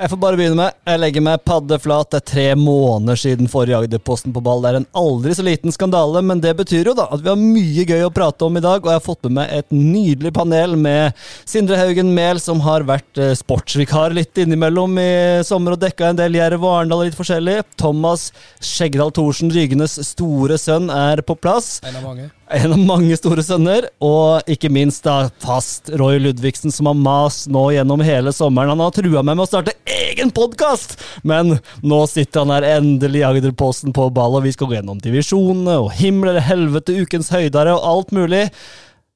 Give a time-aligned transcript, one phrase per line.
[0.00, 0.76] Jeg får bare begynne med.
[0.88, 2.08] Jeg legger meg paddeflat.
[2.08, 4.62] Det er tre måneder siden forrige Agderposten på ball.
[4.64, 7.36] Det er en aldri så liten skandale, men det betyr jo da at vi har
[7.36, 8.80] mye gøy å prate om i dag.
[8.80, 12.88] Og jeg har fått med meg et nydelig panel med Sindre Haugen Mehl, som har
[12.88, 15.12] vært eh, sportsvikar litt innimellom i
[15.44, 17.60] sommer og dekka en del Jerv og Arendal litt forskjellig.
[17.76, 21.76] Thomas Skjeggedal Thorsen, Rygenes store sønn, er på plass.
[21.84, 22.30] En av mange.
[22.50, 27.46] En av mange store sønner, og ikke minst da fast Roy Ludvigsen, som har mast
[27.46, 28.72] nå gjennom hele sommeren.
[28.74, 33.22] Han har trua meg med å starte egen podkast, men nå sitter han her endelig
[33.22, 37.30] i Agderposten på ball, og vi skal gå gjennom divisjonene og himmel eller helvete, ukens
[37.30, 38.48] høydere og alt mulig.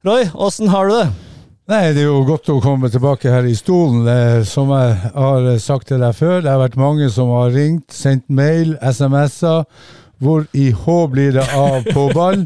[0.07, 1.05] Roy, åssen har du det?
[1.75, 4.07] Nei, Det er jo godt å komme tilbake her i stolen.
[4.47, 8.29] Som jeg har sagt til deg før, det har vært mange som har ringt, sendt
[8.29, 9.65] mail, SMS-er.
[10.23, 12.45] Hvor i H blir det av på ball?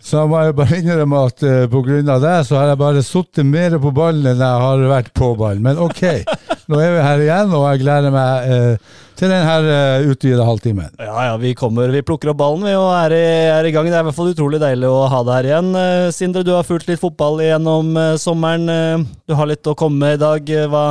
[0.00, 2.16] Så må jeg bare innrømme at uh, pga.
[2.22, 5.60] det så har jeg bare sittet mer på ballen enn jeg har vært på ballen.
[5.66, 6.02] Men ok,
[6.72, 10.94] nå er vi her igjen, og jeg gleder meg uh, til denne uh, utvidede halvtimen.
[10.96, 13.90] Ja, ja, vi kommer, vi plukker opp ballen vi, og er i, er i gang.
[13.92, 15.70] Det er i hvert fall utrolig deilig å ha deg her igjen.
[15.76, 18.64] Uh, Sindre, du har fulgt litt fotball gjennom eh, sommeren.
[18.72, 20.50] Eh, Du har litt å komme med i dag.
[20.50, 20.86] Eh, Hva,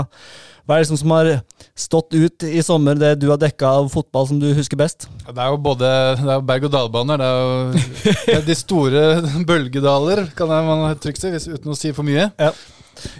[0.70, 1.28] hva er det liksom som har
[1.74, 5.08] stått ut i sommer, det du har dekka av fotball som du husker best?
[5.26, 7.18] Ja, Det er jo både er berg-og-dal-baner.
[7.18, 9.02] Det er jo det er de store
[9.50, 12.28] bølgedaler, kan jeg, man trygt si, uten å si for mye.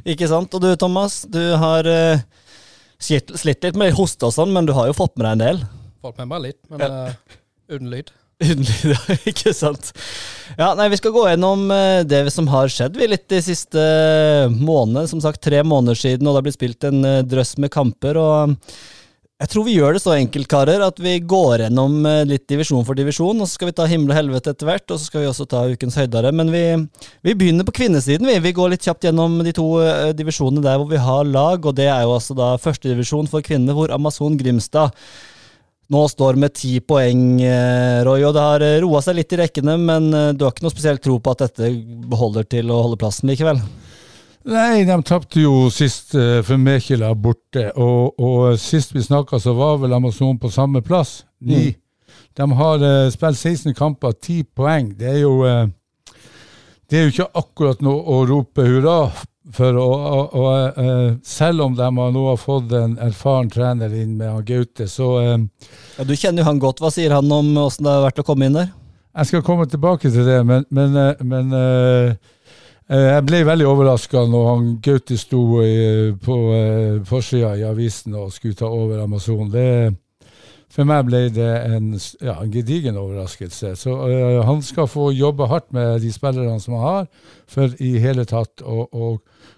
[0.06, 0.54] Ikke sant?
[0.54, 2.22] Og du, Thomas, du har uh,
[3.02, 5.46] slitt, slitt litt med hoste og sånn, men du har jo fått med deg en
[5.48, 5.66] del.
[6.06, 6.92] Fått med meg litt, men Ja.
[7.10, 7.40] uh,
[7.74, 8.14] uten lyd.
[9.30, 9.92] Ikke sant?
[10.56, 13.82] Ja, nei, Vi skal gå gjennom eh, det som har skjedd vi litt de siste
[14.54, 15.08] månedene.
[15.12, 18.20] Som sagt, tre måneder siden, og det har blitt spilt en eh, drøss med kamper.
[18.20, 18.56] og
[19.44, 22.88] Jeg tror vi gjør det så enkelt, karer, at vi går gjennom eh, litt divisjon
[22.88, 23.44] for divisjon.
[23.44, 25.48] Og så skal vi ta himmel og helvete etter hvert, og så skal vi også
[25.52, 26.32] ta ukens høydere.
[26.40, 26.64] Men vi,
[27.28, 28.30] vi begynner på kvinnesiden.
[28.32, 31.60] Vi Vi går litt kjapt gjennom de to eh, divisjonene der hvor vi har lag,
[31.60, 34.96] og det er jo altså da førstedivisjon for kvinner, hvor Amazon Grimstad
[35.90, 39.40] nå står med ti poeng, eh, Roy, og det har eh, roa seg litt i
[39.42, 41.72] rekkene, men eh, du har ikke noe spesielt tro på at dette
[42.20, 43.62] holder til å holde plassen likevel?
[44.50, 49.82] Nei, de tapte jo sist for Mekela borte, og, og sist vi snakka, så var
[49.82, 51.24] vel Amazon på samme plass.
[51.44, 51.74] Ni.
[52.38, 54.94] De har spilt 16 kamper, ti poeng.
[54.98, 55.44] Det er jo
[56.90, 59.12] Det er jo ikke akkurat noe å rope hurra
[59.56, 59.78] for.
[59.80, 64.30] Og, å, og uh, selv om de nå har fått en erfaren trener inn med
[64.32, 65.38] han Gaute, så uh,
[65.98, 66.84] Ja, du kjenner jo han godt.
[66.84, 68.70] Hva sier han om åssen det har vært å komme inn der?
[69.20, 72.12] Jeg skal komme tilbake til det, men, men, eh, men eh,
[72.90, 75.42] eh, jeg ble veldig overraska når han Gaute sto
[76.24, 76.38] på
[77.10, 79.50] forsida i avisen og skulle ta over Amazon.
[79.52, 79.66] Det,
[80.70, 81.90] for meg ble det en,
[82.22, 83.74] ja, en gedigen overraskelse.
[83.82, 87.10] Så uh, han skal få jobbe hardt med de spillerne som han har,
[87.50, 89.10] for i hele tatt å, å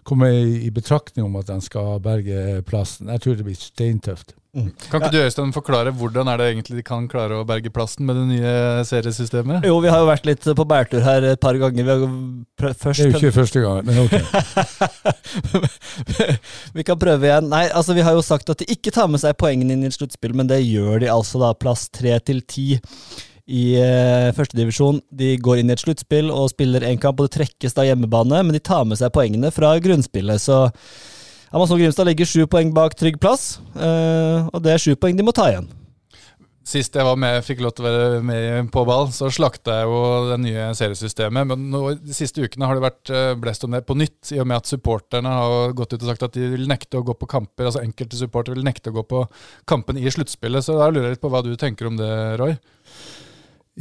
[0.07, 3.09] komme i, i betraktning om at de skal berge plassen.
[3.13, 4.35] Jeg tror det blir steintøft.
[4.51, 8.03] Kan ikke du Øystein, forklare hvordan er det egentlig de kan klare å berge plassen
[8.03, 9.63] med det nye seriesystemet?
[9.63, 11.85] Jo, vi har jo vært litt på bærtur her et par ganger.
[11.87, 12.03] Vi har
[12.59, 14.11] prø- først Det er jo ikke første gang, men ok.
[16.75, 17.47] vi kan prøve igjen.
[17.51, 19.93] Nei, altså Vi har jo sagt at de ikke tar med seg poengene inn i
[19.95, 21.53] sluttspillet, men det gjør de altså da.
[21.61, 22.67] Plass tre til ti
[23.47, 25.01] i uh, førstedivisjon.
[25.09, 28.43] De går inn i et sluttspill og spiller én kamp, og det trekkes da hjemmebane,
[28.45, 30.43] men de tar med seg poengene fra grunnspillet.
[30.43, 30.67] Så
[31.51, 35.25] Amazon Grimstad ligger sju poeng bak trygg plass, eh, og det er sju poeng de
[35.27, 35.67] må ta igjen.
[36.71, 39.89] Sist jeg var med, fikk lov til å være med på ball, så slakta jeg
[39.89, 41.49] jo det nye seriesystemet.
[41.49, 44.39] Men nå, de siste ukene har det vært eh, blest om det på nytt, i
[44.39, 47.17] og med at supporterne har gått ut og sagt at de vil nekte å gå
[47.17, 47.67] på kamper.
[47.67, 49.25] Altså enkelte supportere vil nekte å gå på
[49.67, 50.63] kampen i sluttspillet.
[50.63, 52.55] Så da lurer jeg litt på hva du tenker om det, Roy?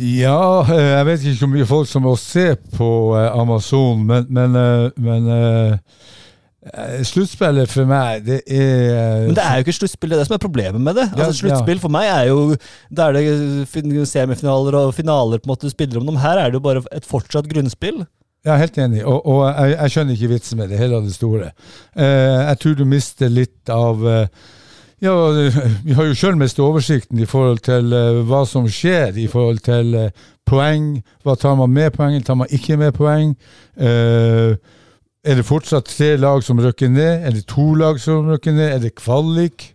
[0.01, 2.89] Ja, eh, jeg vet ikke hvor mye folk som må se på
[3.19, 5.27] eh, Amazon, men, men, eh, men
[7.05, 10.37] sluttspillet for meg, det er Men det er jo ikke sluttspill, det er det som
[10.37, 11.07] er problemet med det.
[11.17, 12.55] Altså Sluttspill for meg er jo
[12.93, 16.21] Da er det semifinaler og finaler på en måte du spiller om dem.
[16.21, 18.05] Her er det jo bare et fortsatt grunnspill.
[18.45, 21.13] Ja, helt enig, og, og jeg, jeg skjønner ikke vitsen med det hele av det
[21.13, 21.51] store.
[21.97, 24.01] Jeg tror du mister litt av
[25.01, 25.15] Ja,
[25.87, 29.63] vi har jo sjøl mistet oversikten i forhold til eh, hva som skjer i forhold
[29.65, 30.13] til eh,
[30.49, 31.01] poeng.
[31.25, 33.35] Hva tar man med poeng, tar man ikke med poeng?
[33.81, 34.55] Eh,
[35.21, 37.27] er det fortsatt tre lag som rykker ned?
[37.29, 38.75] Er det to lag som rykker ned?
[38.77, 39.71] Er det kvalik?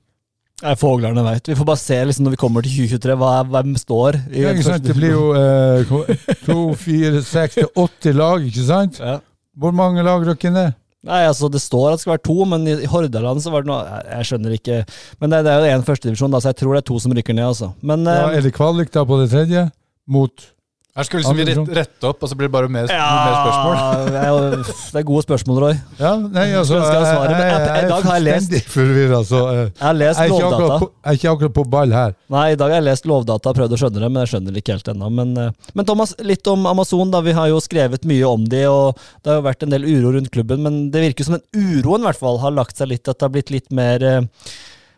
[0.64, 1.50] Nei, Foglerne veit.
[1.52, 4.54] Vi får bare se liksom, når vi kommer til 2023 hva, hvem står i Ja,
[4.56, 4.86] ikke sant?
[4.88, 9.02] Det blir jo eh, to, fire, seks til åtte lag, ikke sant?
[9.02, 9.20] ja.
[9.56, 10.74] Hvor mange lag rykker ned?
[11.06, 13.70] Nei, altså Det står at det skal være to, men i Hordaland så var det
[13.70, 14.82] noe Jeg, skjønner ikke.
[15.22, 17.38] Men det, det er jo én førstedivisjon, så jeg tror det er to som rykker
[17.38, 17.72] ned, altså.
[17.86, 19.68] Men Ja, Eller er det kvalik da på det tredje?
[20.10, 20.50] Mot
[20.96, 23.34] Her skulle liksom vi rett, rette, opp, og så blir det bare mer, ja, mer
[23.42, 24.06] spørsmål.
[24.16, 25.74] det er jo- det er gode spørsmål, Roy.
[26.00, 30.20] Ja, nei, altså jeg hadde jeg- har lest- fullstendig forvirra, så eh, Jeg har lest
[30.24, 30.78] er ikke Lovdata.
[30.80, 32.16] jeg er ikke akkurat på ball her.
[32.32, 34.56] Nei, i dag har jeg lest Lovdata og prøvd å skjønne det, men jeg skjønner
[34.56, 35.10] det ikke helt ennå.
[35.20, 37.12] Men, eh, men Thomas, litt om Amazon.
[37.12, 39.84] da, Vi har jo skrevet mye om de, og det har jo vært en del
[39.84, 40.64] uro rundt klubben.
[40.64, 41.44] Men det virker som den
[41.84, 44.22] uroen i hvert fall har lagt seg litt, at det har blitt litt mer eh,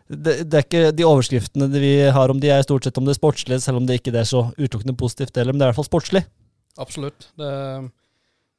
[0.08, 3.18] det, det er ikke De overskriftene vi har om de, er stort sett om det
[3.18, 5.80] sportslige, selv om det ikke er så utelukkende positivt heller, men det er i hvert
[5.82, 6.24] fall sportslig.
[6.80, 7.28] Absolutt.
[7.36, 7.50] Det,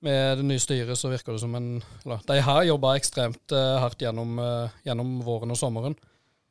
[0.06, 1.72] med det nye styret så virker det som en
[2.06, 5.96] eller, De har jobba ekstremt uh, hardt gjennom, uh, gjennom våren og sommeren.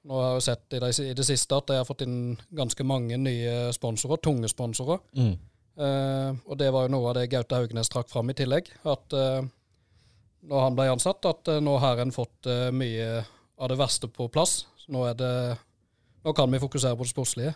[0.09, 2.85] Nå har jeg sett i det, i det siste at de har fått inn ganske
[2.87, 5.03] mange nye sponsorer, tunge sponsorer.
[5.79, 8.71] Eh, og det var jo noe av det Gaute Haugnes trakk fram i tillegg.
[8.89, 9.43] At uh,
[10.49, 13.21] når han ble ansatt, at nå har en fått mye
[13.59, 14.63] av det verste på plass.
[14.89, 15.33] Nå er det
[16.25, 17.53] Nå kan vi fokusere på det sportslige.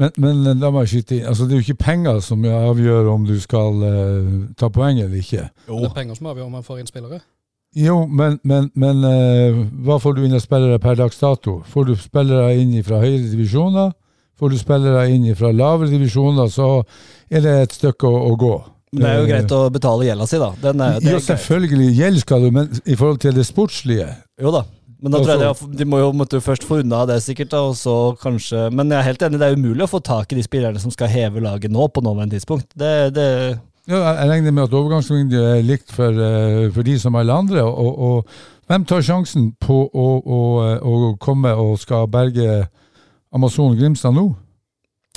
[0.00, 1.28] Men, men eh, la meg skyte inn.
[1.30, 5.20] Altså, det er jo ikke penger som avgjør om du skal uh, ta poeng eller
[5.20, 5.46] ikke.
[5.68, 7.20] Det er penger som avgjør om man får inn spillere.
[7.78, 11.60] Jo, men, men, men uh, hva får du inn av spillere per dags dato?
[11.72, 13.94] Får du spillere inn fra høyere divisjoner?
[14.40, 16.82] Får du spillere inn fra lavere divisjoner, så
[17.30, 18.54] er det et stykke å, å gå.
[18.92, 20.50] Men det er jo greit å betale gjelda si, da.
[20.60, 21.28] Den er, det er Jo, greit.
[21.30, 21.86] selvfølgelig.
[21.96, 24.08] Gjeld skal du, men i forhold til det sportslige
[24.42, 24.66] Jo da.
[25.02, 27.50] Men da tror jeg de, har- de må jo måtte først få unna det, sikkert.
[27.50, 30.32] da, og så kanskje, Men jeg er helt enig, det er umulig å få tak
[30.32, 32.68] i de spillerne som skal heve laget nå, på nåværende tidspunkt.
[32.78, 33.58] Det, det,
[33.90, 37.64] Ja, jeg regner med at overgangsvinduet er likt for, eh, for de som alle andre.
[37.66, 38.26] Og, og
[38.70, 40.38] hvem tar sjansen på å, å,
[40.78, 42.68] å komme og skal berge
[43.34, 44.28] Amazon Grimstad nå?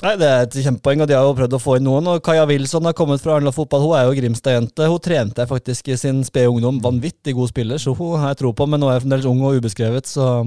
[0.06, 2.10] Nei, det er et kjempepoeng, og de har jo prøvd å få inn noen.
[2.14, 3.86] og Kaja Wilson har kommet fra Arendal fotball.
[3.86, 4.90] Hun er jo Grimstad-jente.
[4.92, 6.82] Hun trente jeg faktisk i sin spede ungdom.
[6.84, 9.42] Vanvittig god spiller, så hun har jeg tro på, men nå er jeg fremdeles ung
[9.44, 10.46] og ubeskrevet, så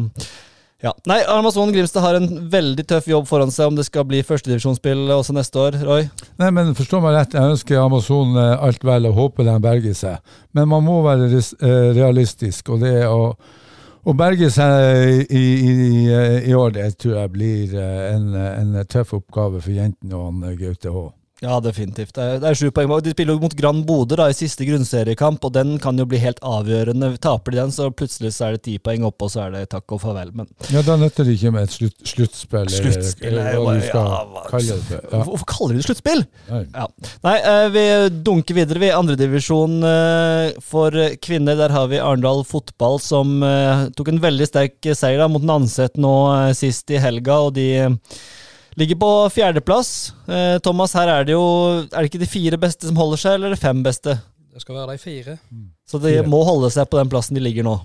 [0.79, 0.93] ja.
[1.11, 5.09] Nei, Amazon Grimstad har en veldig tøff jobb foran seg om det skal bli førstedivisjonsspill
[5.11, 6.07] også neste år, Roy.
[6.39, 9.97] Nei, men forstå meg rett, jeg ønsker Amazon eh, alt vel og håper de berger
[9.99, 10.37] seg.
[10.55, 13.33] Men man må være eh, realistisk, og det er å,
[14.09, 15.73] å berge seg i, i,
[16.49, 20.47] i, år, det tror jeg blir eh, en, en tøff oppgave for jentene og han
[20.49, 21.03] eh, Gaute H.
[21.39, 22.17] Ja, definitivt.
[22.17, 22.91] Det er, det er sju poeng.
[23.05, 26.19] De spiller jo mot Grand Bodø da, i siste grunnseriekamp, og den kan jo bli
[26.19, 27.13] helt avgjørende.
[27.23, 29.61] Taper de den, så plutselig så er det ti poeng oppe, og så er det
[29.71, 30.33] takk og farvel.
[30.35, 34.03] Men Ja, da nytter det ikke med et slutt, sluttspill, Sluttspill er jo bare- ja,
[34.51, 34.99] kalle det.
[35.13, 35.23] Ja.
[35.29, 36.25] hvorfor kaller de det sluttspill?
[36.51, 36.65] Nei.
[36.75, 36.89] Ja.
[37.29, 37.85] Nei, eh, vi
[38.27, 38.83] dunker videre.
[38.83, 40.91] Vi Andredivisjon uh, for
[41.23, 41.55] kvinner.
[41.59, 45.95] Der har vi Arendal fotball, som eh, tok en veldig sterk seier da, mot Nanset
[46.03, 47.97] nå eh, sist i helga, og de eh,
[48.79, 49.93] ligger på fjerdeplass.
[50.29, 51.45] Eh, Thomas, her er det jo
[51.89, 54.17] Er det ikke de fire beste som holder seg, eller de fem beste?
[54.55, 55.37] Det skal være de fire.
[55.87, 56.27] Så de Fire.
[56.27, 57.77] må holde seg på den plassen de ligger nå.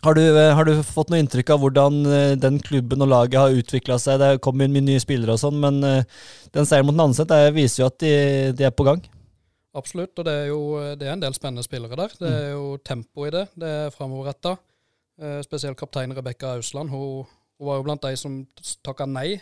[0.00, 3.36] Har du, eh, har du fått noe inntrykk av hvordan eh, den klubben og laget
[3.40, 4.18] har utvikla seg?
[4.20, 6.04] Det kommer inn mye nye spillere og sånn, men eh,
[6.56, 8.12] den seieren mot Nanset viser jo at de,
[8.56, 9.02] de er på gang.
[9.76, 10.62] Absolutt, og det er jo
[10.98, 12.16] det er en del spennende spillere der.
[12.18, 13.44] Det er jo tempo i det.
[13.60, 14.56] Det er framoverretta.
[15.20, 16.90] Eh, spesielt kaptein Rebekka Ausland.
[16.90, 17.26] Hun,
[17.60, 18.40] hun var jo blant de som
[18.86, 19.36] takka nei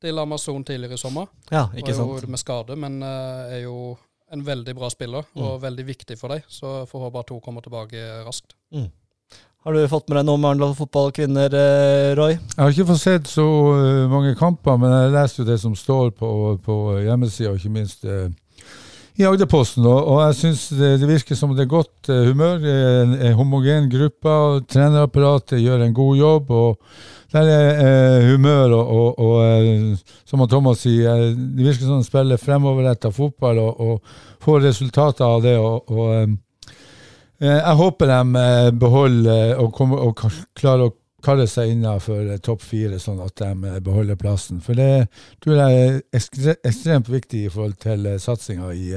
[0.00, 1.28] til Amazon tidligere i sommer.
[1.50, 2.24] Ja, ikke ikke var sant?
[2.24, 3.76] jo med skade, men eh, er jo
[4.30, 6.42] en veldig bra spiller, og veldig viktig for dem.
[6.48, 8.54] Så får håpe at hun kommer tilbake raskt.
[9.60, 12.32] Har du fått med deg noe om Arendal fotballkvinner, eh, Roy?
[12.32, 15.74] Jeg har ikke fått sett så eh, mange kamper, men jeg leser jo det som
[15.76, 16.30] står på,
[16.64, 18.30] på hjemmesida, ikke minst eh,
[19.20, 19.84] i Agderposten.
[19.84, 22.62] Og, jeg syns det, det virker som det er godt eh, humør.
[22.64, 24.36] En, en homogen gruppe.
[24.72, 26.50] Trenerapparatet gjør en god jobb.
[26.50, 26.78] og
[27.30, 32.00] der er eh, humør, og, og, og eh, som Thomas sier, eh, det virker som
[32.00, 35.54] de spiller fremoverretta fotball og, og får resultater av det.
[35.58, 36.34] og, og
[37.40, 40.24] Jeg håper de eh, beholder og, kommer, og
[40.58, 44.60] klarer å karre seg innenfor eh, topp fire, sånn at de eh, beholder plassen.
[44.64, 45.08] For det
[45.42, 48.94] tror jeg er ekstremt viktig i forhold til eh, satsinga i,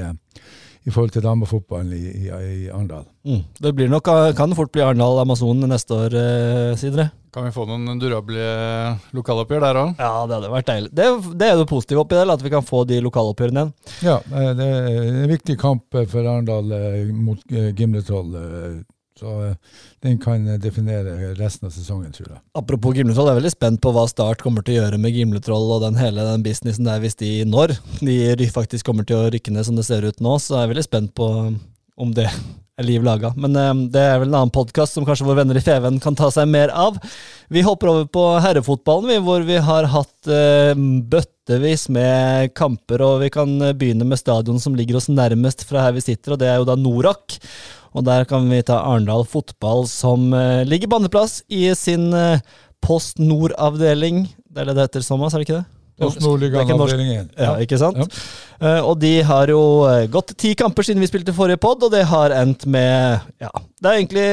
[0.84, 3.06] i forhold til damefotballen i, i, i Arendal.
[3.58, 7.10] Det blir nok, kan fort bli Arendal Amazon neste år, eh, Sidre.
[7.34, 8.42] Kan vi få noen durable
[9.16, 9.94] lokaloppgjør der òg?
[9.98, 10.90] Ja, det hadde vært deilig.
[10.94, 13.72] Det, det er jo det positive oppi det, at vi kan få de lokaloppgjørene igjen.
[14.06, 14.20] Ja,
[14.54, 16.70] det er en viktig kamp for Arendal
[17.10, 18.36] mot Gimletroll.
[19.14, 19.54] Eh, Så eh,
[20.02, 22.40] den kan eh, definere resten av sesongen, tror jeg.
[22.54, 25.70] Apropos Gimletroll, jeg er veldig spent på hva Start kommer til å gjøre med Gimletroll
[25.76, 29.54] og den hele den businessen der hvis de når de faktisk kommer til å rykke
[29.54, 30.38] ned som det ser ut nå.
[30.38, 31.30] Så jeg er veldig spent på
[31.96, 32.28] om det
[32.78, 33.32] er liv laga.
[33.38, 36.16] Men um, det er vel en annen podkast som kanskje våre venner i Feven kan
[36.18, 36.98] ta seg mer av.
[37.52, 43.04] Vi hopper over på herrefotballen, hvor vi har hatt uh, bøttevis med kamper.
[43.04, 46.34] Og vi kan eh, begynne med stadion som ligger oss nærmest fra her vi sitter,
[46.34, 47.38] og det er jo da Norak.
[47.94, 52.42] Og der kan vi ta Arendal fotball, som eh, ligger på andreplass i sin eh,
[52.84, 54.26] Post Nord-avdeling.
[54.50, 55.68] Det er det det heter, Thomas, er det ikke det?
[56.00, 57.36] Post-Nord-Liga-avdeling norsk.
[57.38, 58.00] Ja, ikke sant?
[58.00, 58.08] Ja.
[58.58, 59.60] Uh, og de har jo
[60.10, 63.90] gått ti kamper siden vi spilte forrige pod, og det har endt med Ja, det
[63.90, 64.26] er egentlig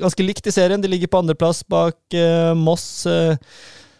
[0.00, 0.82] ganske likt i serien.
[0.82, 3.06] De ligger på andreplass bak uh, Moss.
[3.06, 3.38] Eh,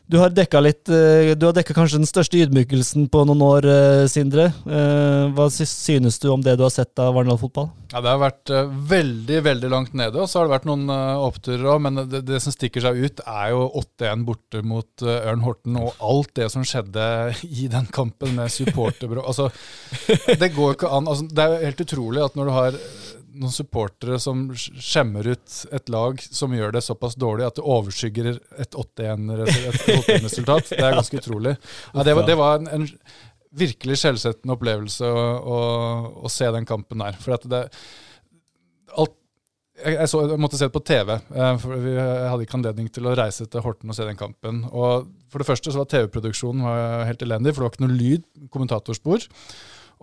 [0.05, 3.69] du har dekka litt eh, Du har dekka kanskje den største ydmykelsen på noen år,
[3.73, 4.51] eh, Sindre.
[4.69, 7.71] Eh, hva synes du om det du har sett av Arendal fotball?
[7.89, 8.53] Ja, Det har vært
[8.91, 11.81] veldig veldig langt nede, og så har det vært noen oppturer òg.
[11.87, 15.97] Men det, det som stikker seg ut, er jo 8-1 borte mot Ørn Horten, og
[16.05, 17.07] alt det som skjedde
[17.65, 19.25] i den kampen med supporterbråk.
[19.25, 19.49] Altså,
[20.29, 21.09] det går jo ikke an.
[21.09, 22.81] Altså, det er jo helt utrolig at når du har
[23.35, 28.31] noen supportere som skjemmer ut et lag som gjør det såpass dårlig at det overskygger
[28.63, 31.57] et 8-1-resultat, det er ganske utrolig.
[31.93, 32.89] Ja, det var, det var en, en
[33.55, 35.59] virkelig skjellsettende opplevelse å, å,
[36.27, 37.19] å se den kampen der.
[37.23, 37.67] For at det
[38.95, 39.15] alt,
[39.75, 42.91] jeg, jeg, så, jeg måtte se det på TV, eh, for vi hadde ikke anledning
[42.95, 44.63] til å reise til Horten og se den kampen.
[44.71, 46.67] Og For det første så var TV-produksjonen
[47.09, 49.27] helt elendig, for det var ikke noe lyd, kommentatorspor.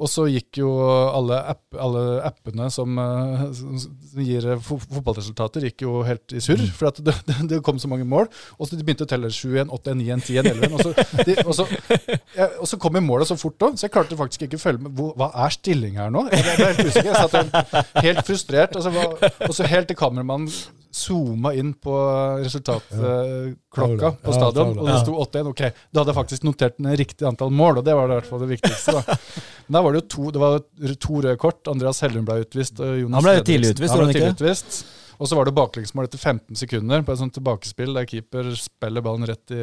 [0.01, 0.69] Og så gikk jo
[1.11, 6.63] alle, app, alle appene som, eh, som gir eh, fotballresultater, gikk jo helt i surr.
[6.77, 8.29] For at det, det, det kom så mange mål.
[8.57, 10.73] Og så de begynte å telle 7-1, 8-1, 9-1, 10-1, 11-1.
[10.73, 11.67] Og, så- de, og, så,
[12.63, 14.85] og så kom jo målet så fort òg, så jeg klarte faktisk ikke å følge
[14.87, 14.95] med.
[14.97, 16.25] Hvor, hva er stilling her nå?
[16.31, 17.11] Jeg ble helt usikker.
[17.11, 18.77] Jeg satt helt, helt frustrert.
[18.79, 19.17] Og så, var,
[19.49, 20.49] og så helt til kameramannen
[20.91, 21.93] zooma inn på
[22.41, 25.49] resultatklokka på stadion, og det sto 8-1.
[25.51, 28.29] Ok, da hadde jeg faktisk notert en riktig antall mål, og det var i hvert
[28.29, 28.97] fall det viktigste.
[28.99, 29.19] da.
[29.67, 30.57] Men da var det jo to, det var
[31.07, 31.61] to røde kort.
[31.71, 32.81] Andreas Hellum ble utvist.
[32.83, 34.41] og Jonas Han ble tidlig utvist, han var ble han tidlig ikke?
[34.41, 34.81] utvist.
[35.21, 39.03] Og så var det baklengsmål etter 15 sekunder på et sånt tilbakespill der keeper spiller
[39.05, 39.59] ballen rett i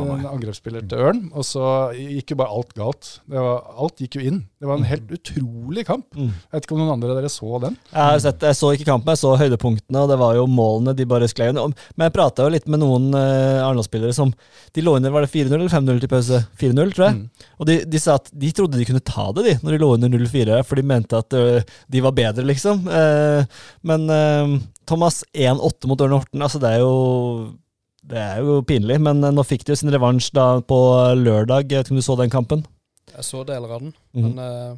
[0.00, 1.20] en angrepsspiller til Ørn.
[1.30, 1.62] Og så
[1.94, 3.10] gikk jo bare alt galt.
[3.30, 4.40] Det var, alt gikk jo inn.
[4.58, 6.08] Det var en helt utrolig kamp.
[6.18, 6.32] Mm.
[6.34, 7.76] Jeg vet ikke om noen andre av dere så den?
[7.92, 10.94] Jeg, har sett, jeg så ikke kampen, jeg så høydepunktene, og det var jo målene
[10.98, 11.68] de bare sklei under.
[11.94, 14.32] Men jeg prata jo litt med noen uh, Arendal-spillere som
[14.74, 16.40] De lå under, var det 4-0 eller 5-0 til pause?
[16.58, 17.20] 4-0, tror jeg.
[17.20, 17.44] Mm.
[17.54, 19.90] Og de, de sa at de trodde de kunne ta det, de, når de lå
[19.94, 22.82] under 0-4, for de mente at uh, de var bedre, liksom.
[22.90, 24.56] Uh, men uh,
[24.90, 26.96] Thomas 1-8 mot Ørne Horten, altså det er jo
[28.08, 30.80] det er jo pinlig, men nå fikk de jo sin revansj da på
[31.20, 31.68] lørdag.
[31.68, 32.66] Jeg vet ikke om du så den kampen?
[33.16, 34.22] Jeg så deler av den, Mhm.
[34.34, 34.76] men uh,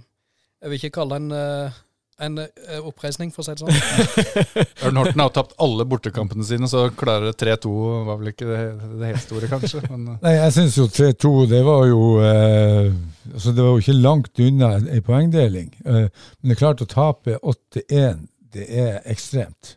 [0.63, 1.79] jeg vil ikke kalle det en, eh,
[2.21, 4.67] en eh, oppreisning, for å si det sånn.
[4.85, 7.71] Ørn Horten har tapt alle bortekampene sine, så klare 3-2
[8.05, 8.59] var vel ikke det,
[9.01, 9.81] det helt store, kanskje.
[9.89, 12.91] Men Nei, jeg syns jo 3-2, det var jo eh,
[13.33, 15.73] altså Det var jo ikke langt unna ei poengdeling.
[15.81, 19.77] Eh, men det er klart å tape 8-1, det er ekstremt.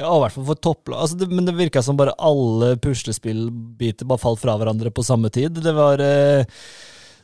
[0.00, 0.98] Ja, i hvert fall for topplag.
[1.04, 5.28] Altså, det, men det virka som bare alle puslespillbiter bare falt fra hverandre på samme
[5.32, 5.60] tid.
[5.64, 6.44] Det var eh,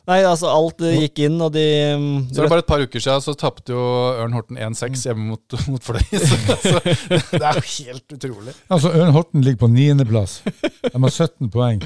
[0.03, 1.63] Nei, altså, alt eh, gikk inn, og de
[2.27, 3.83] Så så er det bare et par uker siden så tapte jo
[4.19, 6.01] Ørn Horten 1-6 hjemme mot, mot Fløy.
[6.11, 6.81] Så, altså,
[7.39, 8.55] det er jo helt utrolig.
[8.67, 10.41] Altså, Ørn Horten ligger på niendeplass.
[10.43, 11.79] De har 17 poeng.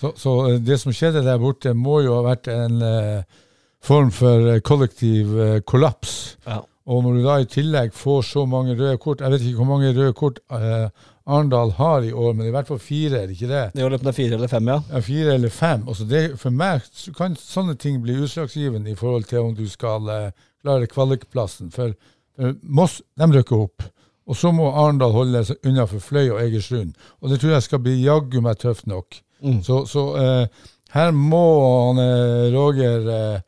[0.00, 3.40] Så, så eh, det som skjedde der borte, må jo ha vært en uh,
[3.84, 6.36] form for kollektiv uh, kollaps.
[6.46, 6.62] Ja.
[6.88, 9.68] Og når du da i tillegg får så mange røde kort Jeg vet ikke hvor
[9.68, 10.88] mange røde kort eh,
[11.30, 13.64] Arendal har i år, men i hvert fall fire, er det ikke det?
[13.74, 14.78] Det var løpet av fire eller fem, ja.
[14.90, 15.84] Ja, fire eller fem.
[15.86, 20.08] Altså det, for meg kan sånne ting bli utslagsgivende i forhold til om du skal
[20.10, 21.70] eh, klare kvalikplassen.
[21.74, 21.94] For,
[22.34, 23.86] for Moss de rykker opp.
[24.30, 26.92] Og så må Arendal holde seg unna for Fløy og Egersund.
[27.20, 29.20] Og det tror jeg skal bli jaggu meg tøft nok.
[29.42, 29.62] Mm.
[29.66, 33.40] Så, så eh, her må han, eh, Roger eh,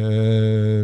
[0.00, 0.82] eh,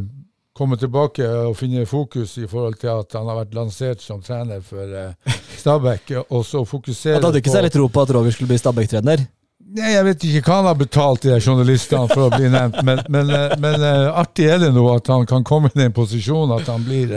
[0.59, 4.63] komme tilbake og finne fokus i forhold til at han har vært lansert som trener
[4.65, 8.35] for eh, Stabæk, og så fokusere Ja, du hadde ikke særlig tro på at Roger
[8.35, 9.23] skulle bli Stabæk-trener?
[9.69, 13.03] Nei, Jeg vet ikke hva han har betalt de journalistene for å bli nevnt, men,
[13.13, 16.57] men, eh, men eh, artig er det nå at han kan komme i den posisjonen
[16.59, 17.15] at han blir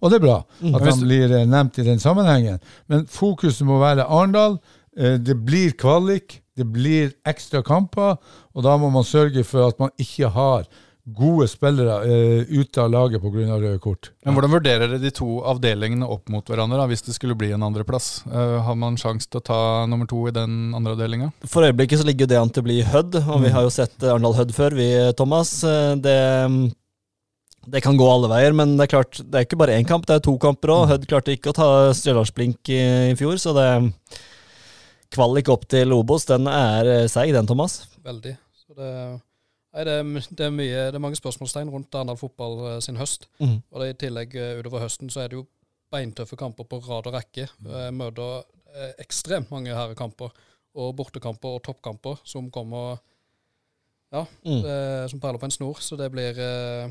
[0.00, 2.60] Og det er bra at han blir nevnt i den sammenhengen.
[2.90, 4.58] Men fokuset må være Arendal.
[4.92, 8.18] Det blir kvalik, det blir ekstra kamper,
[8.52, 10.66] og da må man sørge for at man ikke har
[11.02, 13.56] gode spillere eh, ute av laget pga.
[13.58, 14.12] røde kort.
[14.22, 17.48] Men hvordan vurderer dere de to avdelingene opp mot hverandre, da, hvis det skulle bli
[17.56, 18.22] en andreplass?
[18.30, 19.58] Eh, har man sjanse til å ta
[19.90, 21.32] nummer to i den andre avdelinga?
[21.50, 23.96] For øyeblikket så ligger det an til å bli Hødd, og vi har jo sett
[23.98, 24.86] eh, Arendal Hødd før, vi,
[25.18, 25.56] Thomas.
[25.66, 26.14] Eh, Det,
[27.72, 30.06] det kan gå alle veier, men det er klart, det er ikke bare én kamp,
[30.06, 30.86] det er to kamper òg.
[30.94, 31.68] Hødd klarte ikke å ta
[31.98, 32.80] Stjørdalsblink i,
[33.10, 33.68] i fjor, så det
[35.12, 37.82] Kvalik opp til Obos, den er eh, seig, den, Thomas.
[38.06, 38.32] Veldig.
[38.62, 38.94] Så det,
[39.72, 42.98] Nei, det, er, det, er mye, det er mange spørsmålstegn rundt Arendal fotball eh, sin
[43.00, 43.24] høst.
[43.40, 43.58] Mm.
[43.72, 45.46] Og det, i tillegg eh, utover høsten så er det jo
[45.92, 47.46] beintøffe kamper på rad og rekke.
[47.48, 48.42] Jeg møter
[48.76, 50.32] eh, ekstremt mange herrekamper
[50.76, 52.98] og bortekamper og toppkamper som kommer
[54.12, 54.60] ja, Mm.
[54.60, 55.80] eh, som perler på en snor.
[55.80, 56.90] Så det blir, eh,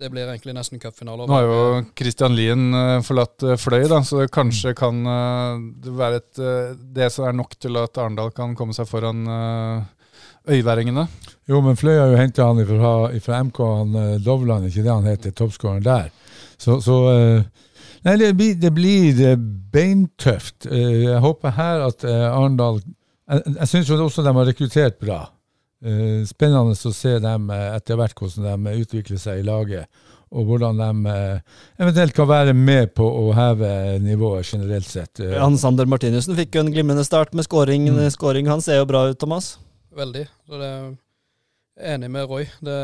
[0.00, 1.24] det blir egentlig nesten cupfinale.
[1.24, 2.68] Nå har jo Christian Lien
[3.08, 5.00] forlatt Fløy, da, så det kanskje kan
[5.80, 6.42] det være et,
[6.92, 9.88] det som er nok til at Arendal kan komme seg foran eh,
[10.48, 11.06] øyværingene.
[11.48, 15.06] Jo, men Fløy har jo henta han fra, MK, han eh, Dovland, ikke det han
[15.08, 16.10] heter, toppskåreren der.
[16.60, 17.42] Så, så eh,
[18.06, 19.38] Nei, det blir, det blir eh,
[19.72, 20.66] beintøft.
[20.70, 25.22] Eh, Jeg håper her at Arendal Jeg, jeg syns også de har rekruttert bra.
[25.84, 29.88] Eh, Spennende å se dem etter hvert hvordan de utvikler seg i laget.
[30.28, 31.14] Og hvordan de
[31.80, 33.70] eventuelt kan være med på å heve
[34.04, 35.22] nivået generelt sett.
[35.24, 37.88] Eh, Han Sander Martinussen fikk jo en glimrende start med skåring.
[37.88, 38.04] Mm.
[38.12, 39.54] Skåring hans ser jo bra ut, Thomas.
[39.96, 40.24] Veldig.
[40.46, 42.48] Så det er enig med Roy.
[42.64, 42.78] Det,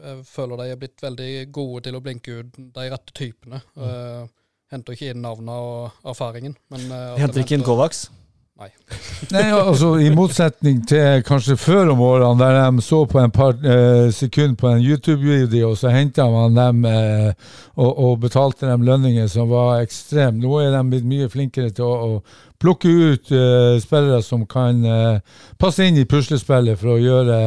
[0.00, 3.62] jeg føler de er blitt veldig gode til å blinke ut de rette typene.
[3.78, 4.26] Uh,
[4.72, 6.58] henter ikke inn navnene og erfaringen.
[6.72, 8.08] Men, uh, Henter ikke inn Kovacs?
[8.54, 8.68] Nei.
[9.34, 13.56] Nei, altså I motsetning til kanskje før om årene, der de så på en par
[13.58, 17.32] eh, sekunder på en YouTube-video, og så henta man dem eh,
[17.74, 20.38] og, og betalte dem lønninger som var ekstreme.
[20.38, 24.80] Nå er de blitt mye flinkere til å, å plukke ut uh, spillere som kan
[24.88, 25.20] uh,
[25.60, 27.38] passe inn i puslespillet for å gjøre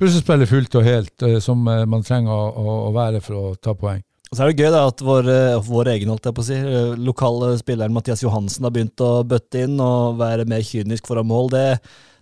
[0.00, 3.74] puslespillet fullt og helt, uh, som man trenger å, å, å være for å ta
[3.78, 4.02] poeng.
[4.32, 5.26] Og så er det gøy da at vår,
[5.66, 6.56] vår egen holdt jeg på å si,
[7.04, 11.50] lokale spilleren Mathias Johansen har begynt å bøtte inn og være mer kynisk foran mål.
[11.52, 11.66] Det,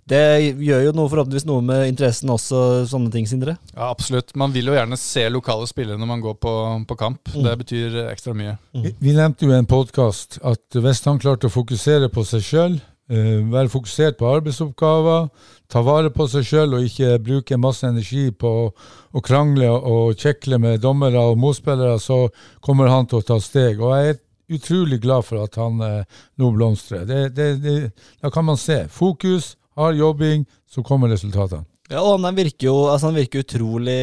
[0.09, 0.23] det
[0.65, 3.57] gjør jo noe, forhåpentligvis noe med interessen også, sånne ting, Sindre.
[3.75, 4.33] Ja, absolutt.
[4.39, 6.55] Man vil jo gjerne se lokale spillere når man går på,
[6.89, 7.33] på kamp.
[7.35, 7.43] Mm.
[7.47, 8.57] Det betyr ekstra mye.
[8.73, 12.47] Vi, vi nevnte jo i en podkast at hvis han klarte å fokusere på seg
[12.47, 12.81] sjøl,
[13.11, 15.29] være fokusert på arbeidsoppgaver,
[15.71, 18.67] ta vare på seg sjøl og ikke bruke masse energi på å,
[19.11, 22.29] å krangle og kjekle med dommere og motspillere, så
[22.63, 23.83] kommer han til å ta steg.
[23.83, 27.07] Og jeg er utrolig glad for at han eh, nå blomstrer.
[27.07, 27.77] Det, det, det,
[28.23, 28.85] da kan man se.
[28.91, 31.67] Fokus, hard jobbing, så kommer resultatene.
[31.91, 33.97] Ja, og han virker jo altså han virker utrolig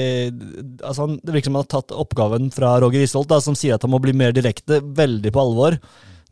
[0.83, 3.86] altså han, Det virker som han har tatt oppgaven fra Roger Isholt, som sier at
[3.86, 5.77] han må bli mer direkte, veldig på alvor.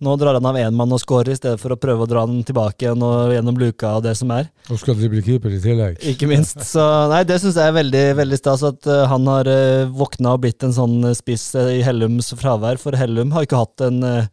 [0.04, 2.26] Nå drar han av én mann og scorer, i stedet for å prøve å dra
[2.28, 4.50] den tilbake igjen og gjennom luka og det som er.
[4.68, 6.02] Og skal drible keeper i tillegg.
[6.12, 6.60] Ikke minst.
[6.68, 10.36] Så nei, det syns jeg er veldig veldig stas at eh, han har uh, våkna
[10.36, 13.86] og blitt en sånn eh, spiss eh, i Hellums fravær, for Hellum har ikke hatt
[13.88, 14.28] en eh,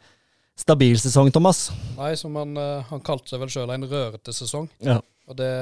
[0.62, 1.66] stabil sesong, Thomas.
[1.98, 4.68] Nei, som han, eh, han kalte seg vel sjøl en rørete sesong.
[4.84, 5.00] Ja.
[5.30, 5.52] Og det,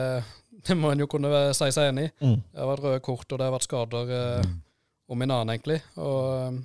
[0.67, 2.13] det må en jo kunne si seg enig i.
[2.25, 2.39] Mm.
[2.43, 4.55] Det har vært røde kort, og det har vært skader eh,
[5.11, 5.81] om en annen, egentlig.
[5.99, 6.61] Og eh,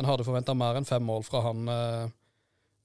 [0.00, 2.08] en hadde forventa mer enn fem mål fra han eh,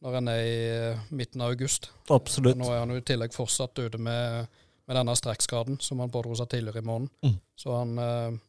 [0.05, 1.89] når en er i eh, midten av august.
[2.13, 2.57] Absolutt.
[2.59, 4.49] Nå er han jo i tillegg fortsatt ute med,
[4.85, 7.11] med denne strekkskaden som han pådro seg tidligere i måneden.
[7.25, 7.39] Mm.
[7.57, 8.41] Så han eh,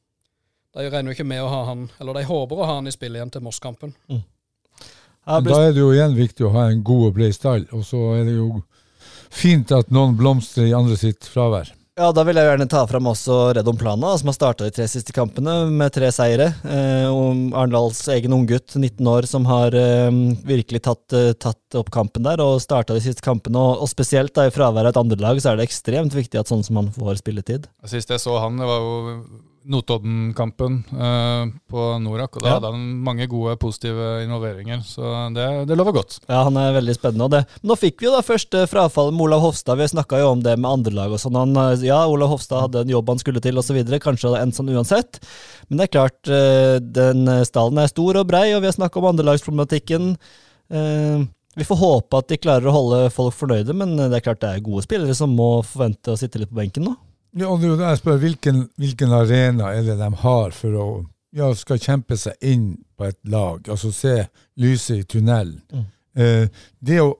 [0.76, 2.92] De regner jo ikke med å ha han Eller de håper å ha han i
[2.92, 3.94] spill igjen til Moss-kampen.
[4.10, 4.20] Ja,
[5.26, 7.82] Men da er det jo igjen viktig å ha en god og bred stall, og
[7.86, 8.50] så er det jo
[9.34, 11.72] fint at noen blomstrer i andre sitt fravær.
[11.96, 14.84] Ja, da vil jeg gjerne ta fram også Redon Plana, som har starta de tre
[14.84, 16.50] siste kampene med tre seire.
[16.60, 20.10] Eh, og Arendals egen unggutt, 19 år, som har eh,
[20.44, 23.56] virkelig tatt, eh, tatt opp kampen der og starta de siste kampene.
[23.56, 26.52] Og, og spesielt da i fraværet av et andrelag, så er det ekstremt viktig at
[26.52, 27.64] sånn som han får spilletid.
[27.88, 29.16] Sist jeg så han, det var jo
[29.66, 32.54] Notodden-kampen uh, på Norak, og da Ja.
[32.58, 34.82] hadde han mange gode, positive involveringer.
[34.86, 35.02] Så
[35.34, 36.18] det, det lover godt.
[36.28, 37.26] Ja, han er veldig spennende.
[37.26, 37.42] Og det.
[37.62, 39.78] Men nå fikk vi jo da først frafallet med Olav Hofstad.
[39.80, 41.36] Vi snakka jo om det med andrelag og sånn.
[41.38, 43.78] Han, eh, Ja, Olav Hofstad hadde en jobb han skulle til osv.
[44.00, 45.20] Kanskje hadde endt sånn uansett.
[45.68, 48.96] Men det er klart, eh, den stallen er stor og brei, og vi har snakka
[49.02, 50.16] om andrelagsproblematikken.
[50.72, 51.26] Uh,
[51.56, 54.48] Vi får håpe at de klarer å holde folk fornøyde, men det er klart det
[54.50, 56.92] er gode spillere som må forvente å sitte litt på benken nå.
[57.36, 60.86] Ja, og det jeg spør, hvilken, hvilken arena er det de har for å
[61.36, 64.14] ja, skal kjempe seg inn på et lag, altså se
[64.62, 65.60] lyset i tunnelen.
[65.72, 65.86] Mm.
[66.16, 67.10] Eh, det å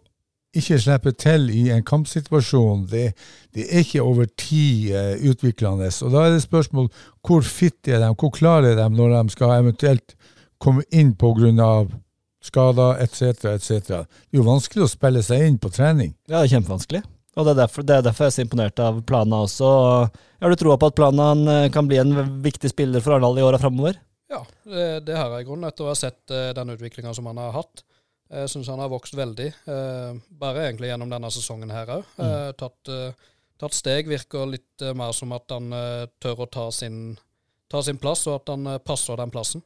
[0.57, 3.11] ikke slippe til i en kampsituasjon, det,
[3.53, 5.91] det er ikke over tid eh, utviklende.
[6.07, 6.89] Og da er det spørsmål
[7.27, 10.17] hvor fit er de, hvor klare er de når de skal eventuelt
[10.63, 11.13] komme inn
[11.61, 11.93] av
[12.47, 13.69] skader etc., etc.
[13.85, 16.15] Det er jo vanskelig å spille seg inn på trening.
[16.29, 17.03] Ja, det er kjempevanskelig.
[17.37, 19.68] Og det er derfor, det er derfor jeg er så imponert av Plana også.
[19.68, 23.42] Og Har du troa på at Plana eh, kan bli en viktig spiller for Arendal
[23.42, 23.99] i åra framover?
[24.33, 27.29] Ja, det, det har jeg i grunnen etter å ha sett eh, den utviklinga som
[27.31, 27.85] han har hatt.
[28.33, 32.09] Jeg syns han har vokst veldig, eh, bare egentlig gjennom denne sesongen her òg.
[32.18, 32.57] Mm.
[32.59, 33.29] tatt, eh,
[33.61, 34.09] tatt steg.
[34.11, 37.14] Virker litt eh, mer som at han eh, tør å ta sin,
[37.70, 39.62] ta sin plass, og at han eh, passer den plassen.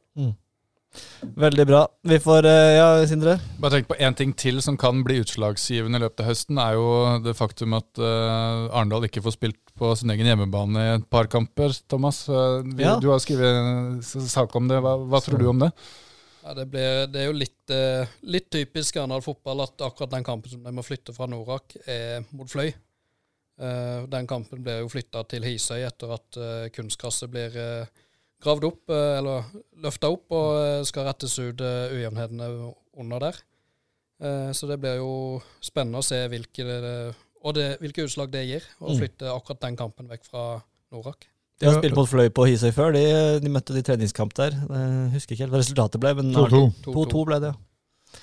[1.21, 1.81] Veldig bra.
[2.03, 3.37] Vi får eh, Ja, Sindre?
[3.61, 6.75] Bare tenk på én ting til som kan bli utslagsgivende i løpet av høsten, er
[6.77, 6.91] jo
[7.25, 11.29] det faktum at uh, Arendal ikke får spilt på sin egen hjemmebane i et par
[11.31, 11.73] kamper.
[11.91, 12.97] Thomas, uh, vi, Ja.
[12.99, 14.81] du har skrevet sak om det.
[14.83, 15.71] Hva, hva tror du om det?
[16.41, 20.27] Ja, det, ble, det er jo litt, uh, litt typisk Arendal fotball at akkurat den
[20.27, 22.73] kampen som de må flytte fra Norak, er mot Fløy.
[23.61, 27.99] Eh, den kampen blir jo flytta til Hisøy etter at uh, kunstgresset blir eh,
[28.41, 29.47] gravd opp, eh, eller
[29.83, 32.47] løfta opp, og eh, skal rettes ut uh, ujevnhetene
[33.01, 33.41] under der.
[34.21, 35.11] Eh, så det blir jo
[35.63, 36.65] spennende å se hvilke,
[37.41, 38.97] og det, hvilke utslag det gir, å Mm.
[39.01, 40.45] flytte akkurat den kampen vekk fra
[40.91, 41.27] Norak.
[41.61, 42.91] De har spilt mot Fløy på Hisøy før.
[42.93, 43.01] De,
[43.41, 44.55] de møtte de treningskamp der.
[44.57, 46.61] Jeg husker ikke helt hva resultatet ble, men 2-2.
[46.87, 48.17] 2-2 ble det, ja.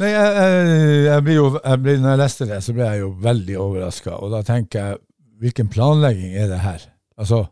[0.00, 3.00] Nei, jeg, jeg, jeg blir jo, jeg blir, når jeg leste det, så ble jeg
[3.02, 4.14] jo veldig overraska.
[4.24, 5.00] Og da tenker jeg,
[5.40, 6.84] hvilken planlegging er det her?
[7.20, 7.42] Altså,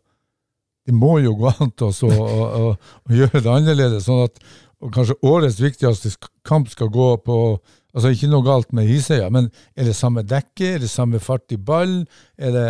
[0.91, 2.73] det må jo gå an å,
[3.15, 4.41] gjøre det annerledes, sånn at
[4.95, 6.11] kanskje årets viktigste
[6.47, 7.37] kamp skal gå på
[7.91, 10.77] altså Ikke noe galt med Hisøya, men er det samme dekke?
[10.77, 12.05] Er det samme fart i ball?
[12.39, 12.67] Er det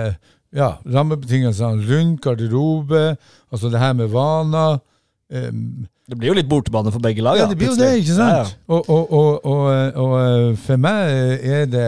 [0.57, 3.19] ja, rammebetingelsene rundt garderobe?
[3.53, 4.79] Altså det her med vaner?
[5.29, 7.37] Um, Det blir jo litt bortebane for begge lag.
[7.37, 8.57] ja, det blir jo det, ikke sant?
[8.67, 9.69] Og, og, og, og,
[10.07, 11.85] og eh, for meg er det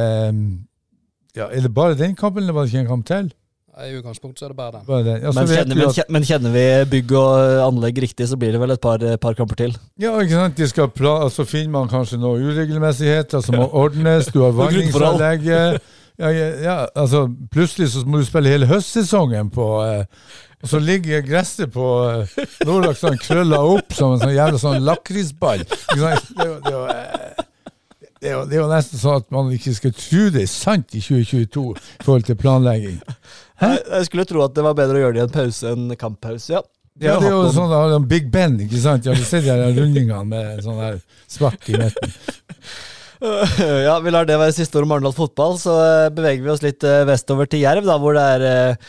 [1.35, 3.33] ja, Er det bare den kampen, eller var det ikke en kamp til?
[3.73, 4.83] I utgangspunktet så er det bare den.
[4.85, 5.23] Bare den.
[5.25, 8.53] Ja, Men, kjenner, vi men, at- men kjenner vi bygg og anlegg riktig, så blir
[8.53, 9.73] det vel et par, par kamper til.
[9.99, 10.57] Ja, ikke sant?
[10.61, 14.29] De skal pla så finner man kanskje noen uregelmessigheter som må ordnes.
[14.35, 15.81] Du har vanningsanlegget.
[16.21, 20.05] Ja, ja, ja, altså, plutselig så må du spille hele høstsesongen på eh,
[20.63, 24.85] Og så ligger gresset på eh, Nordlaks sånn krølla opp som en sånn jævla sånn
[24.85, 25.65] lakrisball.
[25.65, 27.22] Det, det, eh,
[28.23, 30.51] det, er jo, det er jo nesten sånn at man ikke skal tro det er
[30.51, 33.01] sant i 2022 i forhold til planlegging.
[33.63, 35.97] Jeg, jeg skulle tro at det var bedre å gjøre det i en pause enn
[35.99, 36.63] kamppause, ja.
[36.93, 39.07] De Ja, det er jo noen- sånn da, Big Ben, ikke sant?
[39.09, 40.99] Ja, du ser de rundingene med sånn der
[41.31, 42.17] svart i midten.
[43.23, 46.63] Ja, vi lar det være siste ord om Arendal fotball, så eh, beveger vi oss
[46.65, 48.89] litt eh, vestover til Jerv, da, hvor det er eh,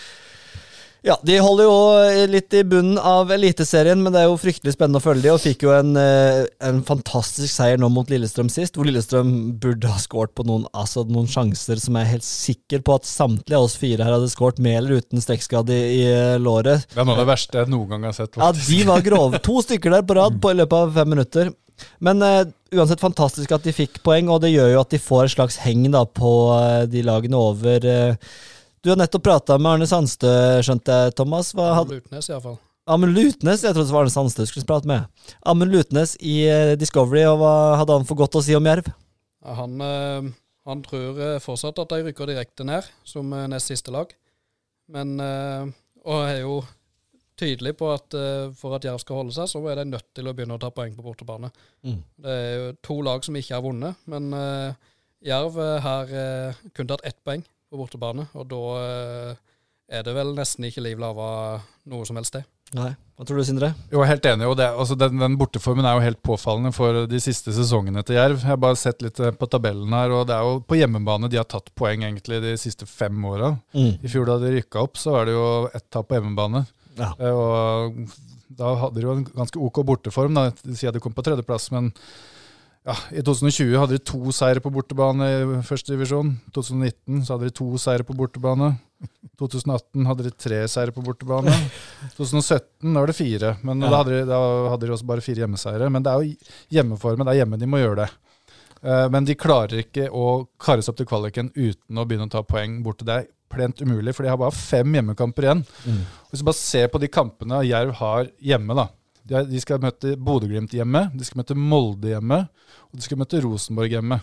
[1.03, 5.01] Ja, de holder jo litt i bunnen av Eliteserien, men det er jo fryktelig spennende
[5.01, 8.77] å følge de, og fikk jo en, eh, en fantastisk seier nå mot Lillestrøm sist,
[8.79, 12.85] hvor Lillestrøm burde ha skåret på noen, altså noen sjanser som jeg er helt sikker
[12.87, 16.05] på at samtlige av oss fire her hadde skåret med eller uten strekkskade i, i
[16.07, 16.87] eh, låret.
[16.93, 18.39] Det er noe av det verste jeg noen gang har sett.
[18.39, 19.43] Ja, de var grove.
[19.43, 21.51] To stykker der på rad på, i løpet av fem minutter.
[21.99, 25.25] Men uh, uansett fantastisk at de fikk poeng, og det gjør jo at de får
[25.25, 27.83] et slags heng da, på uh, de lagene over.
[27.91, 28.35] eh.
[28.83, 31.53] Du har nettopp prata med Arne Sandstø, skjønte jeg, Thomas.
[31.55, 32.57] Hva hadde Lutnes, iallfall.
[32.91, 35.05] Amund Lutnes, jeg trodde det var Arne Sandstø du skulle prate med.
[35.47, 38.89] Amund Lutnes i eh, Discovery, og hva hadde han for godt å si om Jerv?
[39.39, 40.27] Ja, han, eh,
[40.67, 44.11] han tror eh, fortsatt at de rykker direkte ned, som nest siste lag.
[44.91, 46.59] Men Og er jo
[47.39, 48.19] tydelig på at
[48.59, 50.73] for at Jerv skal holde seg, så er de nødt til å begynne å ta
[50.75, 51.53] poeng på bortebane.
[51.87, 52.01] Mm.
[52.19, 54.27] Det er jo to lag som ikke har vunnet, men
[55.23, 55.55] Jerv
[55.87, 56.11] har
[56.75, 59.39] kun tatt ett poeng på bortebane, og da eh,
[59.97, 61.25] er det vel nesten ikke liv laga
[61.89, 62.45] noe som helst, det.
[62.73, 62.91] Nei.
[63.13, 63.67] Hva tror du, Sindre?
[63.91, 64.45] Jo, jeg er helt enig.
[64.49, 68.17] og det, altså den, den borteformen er jo helt påfallende for de siste sesongene til
[68.17, 68.39] Jerv.
[68.41, 71.29] Jeg har bare sett litt eh, på tabellen her, og det er jo på hjemmebane
[71.29, 73.51] de har tatt poeng egentlig de siste fem åra.
[73.77, 73.91] Mm.
[74.01, 76.63] I fjor da de rykka opp, så var det jo ett tap på hjemmebane.
[76.97, 77.11] Ja.
[77.19, 78.01] Eh, Og
[78.57, 80.33] da hadde de jo en ganske ok borteform.
[80.39, 81.91] da, at de kom på tredjeplass, men
[82.85, 86.33] ja, i 2020 hadde de to seire på bortebane i første divisjon.
[86.55, 88.73] 2019 så hadde de to seire på bortebane.
[89.39, 91.53] 2018 hadde de tre seire på bortebane.
[92.17, 93.89] 2017 da var det fire, men Ja.
[93.89, 94.39] da, hadde de, da
[94.73, 95.89] hadde de også bare fire hjemmeseire.
[95.91, 96.35] Men det er jo
[96.77, 98.09] hjemmeformen, det er hjemme de må gjøre det.
[98.83, 102.31] Eh, Men de klarer ikke å kare seg opp til kvaliken uten å begynne å
[102.31, 103.05] ta poeng borte.
[103.07, 105.63] Det er plent umulig, for de har bare fem hjemmekamper igjen.
[105.87, 106.01] Mm.
[106.31, 108.87] Hvis du bare ser på de kampene Jerv har hjemme, da.
[109.23, 112.41] De, skal møte Bodø-Glimt hjemme, de skal møte Molde hjemme,
[112.91, 114.17] og de skal møte Rosenborg hjemme.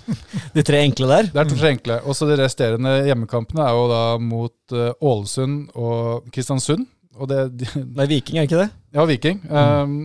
[0.54, 1.28] De tre enkle der?
[1.32, 1.96] Det er de tre enkle.
[2.06, 6.86] Og så de resterende hjemmekampene er jo da mot eh, Ålesund og Kristiansund.
[7.18, 7.66] Og det, de,
[7.98, 8.68] Nei, Viking, er ikke det?
[8.94, 9.40] ja, Viking.
[9.50, 9.96] Um,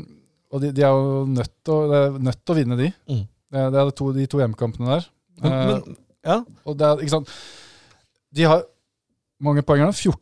[0.50, 2.90] og de, de er jo nødt til å, vinne de.
[3.12, 3.22] Mm.
[3.54, 5.10] Det, det er to, de to hjemmekampene der.
[5.44, 6.42] Men, Eh, men, ja.
[6.68, 7.30] og det er, ikke sant
[8.36, 8.66] De har
[9.40, 9.94] mange poeng her?
[9.96, 10.18] 14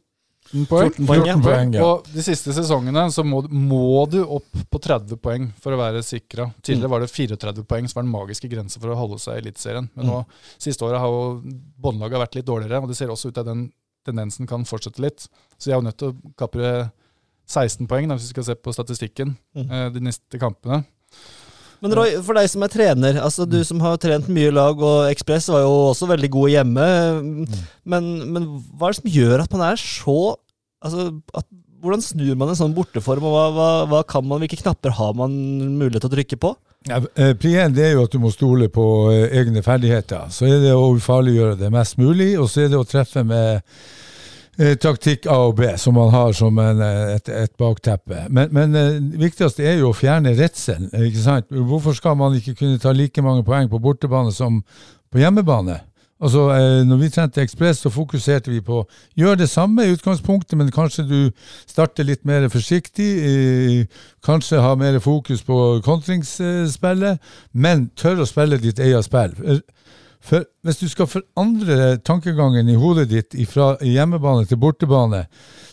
[0.70, 0.90] poeng.
[0.92, 1.84] 14 poeng, 14 poeng, ja.
[1.86, 6.04] Og de siste sesongene så må, må du opp på 30 poeng for å være
[6.04, 6.48] sikra.
[6.62, 6.94] Tidligere Mm.
[6.96, 9.90] var det 34 poeng som var den magiske grensa for å holde seg i Eliteserien.
[9.96, 10.12] Men Mm.
[10.12, 10.26] nå,
[10.58, 11.42] siste året har jo
[11.82, 13.72] båndlaget vært litt dårligere, og det ser også ut til at den
[14.06, 15.28] tendensen kan fortsette litt.
[15.60, 16.92] Så jeg er jo nødt til å kapre
[17.48, 19.72] 16 poeng, da, hvis vi skal se på statistikken, Mm.
[19.72, 20.86] eh, de neste kampene.
[21.84, 25.12] Men Roy, for deg som er trener, altså du som har trent mye lag, og
[25.12, 26.88] Ekspress var jo også veldig god hjemme,
[27.86, 30.20] men, men hva er det som gjør at man er så
[30.78, 31.48] Altså, at
[31.82, 35.16] hvordan snur man en sånn borteform, og hva, hva, hva kan man, hvilke knapper har
[35.18, 35.34] man
[35.78, 36.52] mulighet til å trykke på?
[36.88, 40.30] Ja, eh, Pri én det er jo at du må stole på eh, egne ferdigheter.
[40.34, 43.66] Så er det å ufarliggjøre det mest mulig, og så er det å treffe med
[44.58, 48.24] taktikk A og B, som man har som en, eh, et, et bakteppe.
[48.30, 50.90] Men, men eh, det viktigste er jo å fjerne redselen.
[51.70, 54.64] Hvorfor skal man ikke kunne ta like mange poeng på bortebane som
[55.12, 55.78] på hjemmebane?
[56.18, 59.92] Altså, eh, når vi trente Ekspress, så fokuserte vi på å gjøre det samme i
[59.94, 61.20] utgangspunktet, men kanskje du
[61.70, 63.10] starter litt mer forsiktig.
[63.22, 63.84] Eh,
[64.26, 67.22] kanskje ha mer fokus på kontringsspillet,
[67.54, 69.62] men tør å spille ditt eget spill.
[70.28, 75.26] For, hvis du skal forandre tankegangen i hodet ditt fra hjemmebane til bortebane,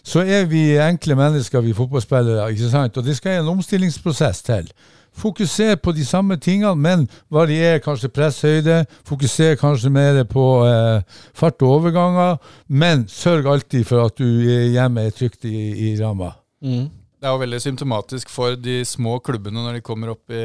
[0.06, 2.96] så er vi enkle mennesker, vi fotballspillere, ikke sant?
[2.96, 4.70] og det skal en omstillingsprosess til.
[5.14, 8.80] Fokuser på de samme tingene, men varier kanskje presshøyde.
[9.06, 11.02] Fokuser kanskje mer på eh,
[11.34, 12.36] fart og overganger,
[12.68, 15.54] men sørg alltid for at du hjemme er trygt i,
[15.90, 16.32] i ramma.
[16.62, 16.90] Mm.
[17.24, 20.40] Det er jo veldig symptomatisk for de små klubbene når de kommer opp i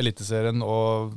[0.00, 1.10] Eliteserien og,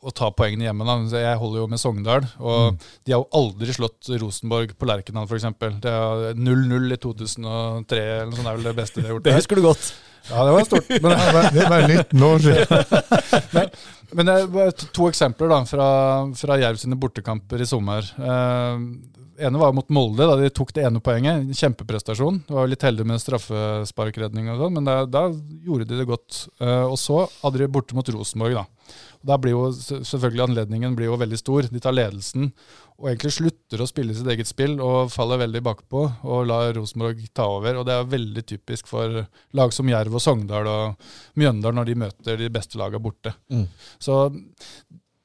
[0.00, 0.86] og tar poengene hjemme.
[0.88, 0.94] Da.
[1.20, 5.44] Jeg holder jo med Sogndal, og de har jo aldri slått Rosenborg på Lerkendal f.eks.
[5.84, 9.26] Det er 0-0 i 2003, eller noe sånt er vel det beste de har gjort.
[9.28, 9.92] Det husker du godt.
[10.30, 10.88] Ja, det var stort.
[11.04, 11.18] Men,
[11.52, 13.70] Det var 19 år siden.
[14.16, 15.86] Men det er to- eksempler da, fra,
[16.38, 18.08] fra Jerv sine bortekamper i sommer.
[18.16, 18.84] Eh,
[19.46, 21.50] ene var mot Molde, da de tok det ene poenget.
[21.58, 22.42] Kjempeprestasjon.
[22.48, 25.26] Det var litt heldig med straffesparkredning og sånn, men da, da
[25.66, 26.44] gjorde de det godt.
[26.62, 28.66] Eh, og så hadde de borte mot Rosenborg, da.
[29.22, 31.68] Og Da blir jo selvfølgelig anledningen blir jo veldig stor.
[31.70, 32.50] De tar ledelsen
[33.02, 37.22] og egentlig slutter å spille sitt eget spill og faller veldig bakpå og lar Rosenborg
[37.34, 37.80] ta over.
[37.80, 39.24] Og det er veldig typisk for
[39.58, 41.06] lag som Jerv og Sogndal og
[41.40, 43.34] Mjøndalen når de møter de beste lagene borte.
[43.50, 43.66] Mm.
[44.02, 44.18] Så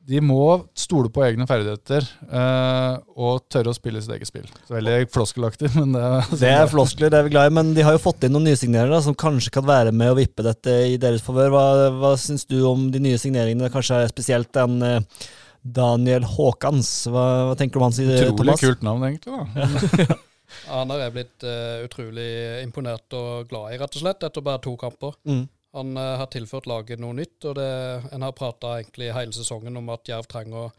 [0.07, 0.43] de må
[0.77, 4.45] stole på egne ferdigheter uh, og tørre å spille sitt eget spill.
[4.67, 7.73] Så veldig floskelaktig, men det er Det er floskler, det er vi glad i, men
[7.75, 10.45] de har jo fått inn noen nye signeringer som kanskje kan være med å vippe
[10.47, 11.51] dette i deres favør.
[11.51, 11.65] Hva,
[11.99, 15.27] hva syns du om de nye signeringene, kanskje spesielt den uh,
[15.61, 16.93] Daniel Haakans?
[17.11, 18.63] Hva, hva tenker du om han, sier utrolig Thomas?
[18.63, 19.35] kult navn, egentlig.
[19.35, 20.21] da.
[20.63, 22.29] Ja, Han har jeg blitt uh, utrolig
[22.63, 25.17] imponert og glad i, rett og slett, etter bare to kamper.
[25.27, 25.43] Mm.
[25.75, 27.69] Han eh, har tilført laget noe nytt, og det,
[28.15, 30.71] en har prata egentlig hele sesongen om at Jerv trenger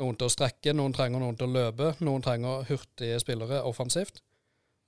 [0.00, 4.22] noen til å strekke, noen trenger noen til å løpe, noen trenger hurtige spillere offensivt.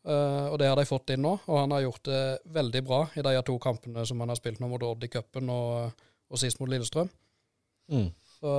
[0.06, 2.20] Uh, og det har de fått inn nå, og han har gjort det
[2.54, 5.50] veldig bra i de to kampene som han har spilt nå mot Odd i cupen
[5.50, 7.10] og, og sist mot Lillestrøm.
[7.90, 8.06] Mm.
[8.36, 8.52] Så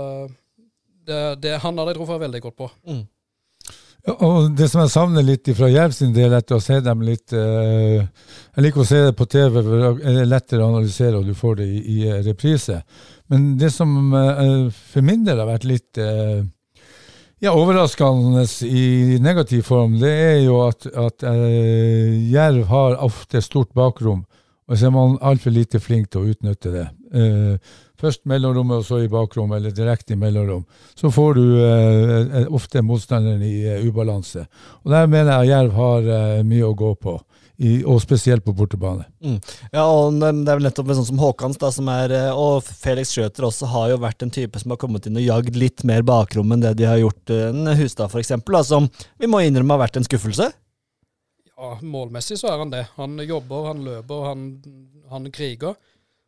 [1.08, 2.68] det, det, han har de truffet veldig godt på.
[2.92, 3.06] Mm.
[4.08, 7.34] Og det som jeg savner litt fra Jerv sin del, etter å se dem litt
[7.36, 11.28] eh, Jeg liker å se det på TV, for det er lettere å analysere, og
[11.28, 12.80] du får det i, i eh, reprise.
[13.28, 16.40] Men det som eh, for min del har vært litt eh,
[17.44, 23.76] ja, overraskende i negativ form, det er jo at, at eh, Jerv har ofte stort
[23.76, 24.24] bakrom,
[24.68, 26.88] og så er man altfor lite flink til å utnytte det.
[27.12, 30.66] Eh, først mellomrommet, og så i bakrommet, eller direkte i mellomrom.
[30.96, 34.46] Så får du eh, ofte motstanderen i uh, ubalanse.
[34.84, 37.18] Og Der mener jeg Jerv har eh, mye å gå på,
[37.58, 39.08] i, og spesielt på bortebane.
[39.74, 42.62] Ja, og det er vel nettopp med sånn som Håkans, da, som er, eh, og
[42.68, 45.86] Felix Schjøter også, har jo vært en type som har kommet inn og jagd litt
[45.88, 49.74] mer bakrom enn det de har gjort eh, en Hustad, da, som vi må innrømme
[49.74, 50.52] har vært en skuffelse.
[51.58, 52.84] Ja, målmessig så er han det.
[53.00, 54.44] Han jobber, han løper, han,
[55.10, 55.74] han kriger.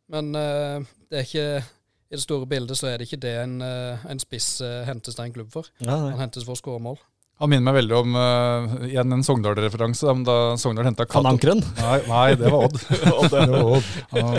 [0.10, 1.66] Men eh, det er ikke
[2.10, 5.16] i det store bildet så er det ikke det en, eh, en spiss eh, hentes
[5.16, 5.68] til en klubb for.
[5.82, 6.98] Ja, Han hentes for å skåre mål.
[7.40, 11.62] Han minner meg veldig om uh, igjen en Sogndal-referanse, da, da Sogndal henta Cato Ankeren.
[11.78, 12.80] Nei, nei, det var Odd.
[13.30, 13.92] Det var Odd.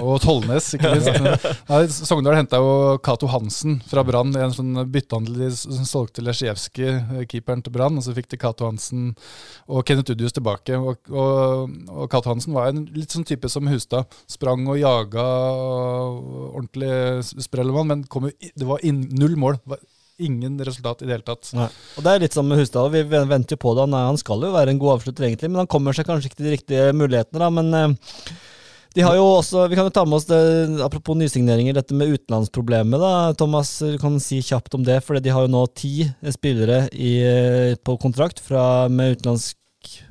[0.05, 1.47] Og Tollnes, ikke minst.
[1.71, 5.47] Nei, Sogndal henta jo Cato Hansen fra Brann en sånn byttehandel.
[5.47, 9.15] De solgte Lesjevskij, eh, keeperen til Brann, og så fikk de Cato Hansen
[9.65, 10.77] og Kenneth Udius tilbake.
[10.77, 14.13] Og, og, og Cato Hansen var en litt sånn type som Hustad.
[14.29, 15.25] Sprang og jaga,
[16.51, 16.93] ordentlig
[17.49, 19.57] sprellemann, men kom jo, det var inn, null mål.
[19.65, 19.83] Det var
[20.27, 21.51] ingen resultat i det hele tatt.
[21.57, 21.69] Nei.
[21.97, 23.87] Og Det er litt som med Husdal, vi venter jo på det.
[23.89, 26.41] Han, han skal jo være en god avslutter, egentlig, men han kommer seg kanskje ikke
[26.41, 27.43] til de riktige mulighetene.
[27.43, 27.75] da, men...
[27.75, 28.39] eh,
[28.95, 30.39] de har jo også, Vi kan jo ta med oss det,
[30.83, 32.99] apropos nysigneringer, dette med utenlandsproblemet.
[32.99, 34.99] da, Thomas, du kan si kjapt om det.
[35.05, 39.23] for De har jo nå ti spillere i, eh, på kontrakt fra, med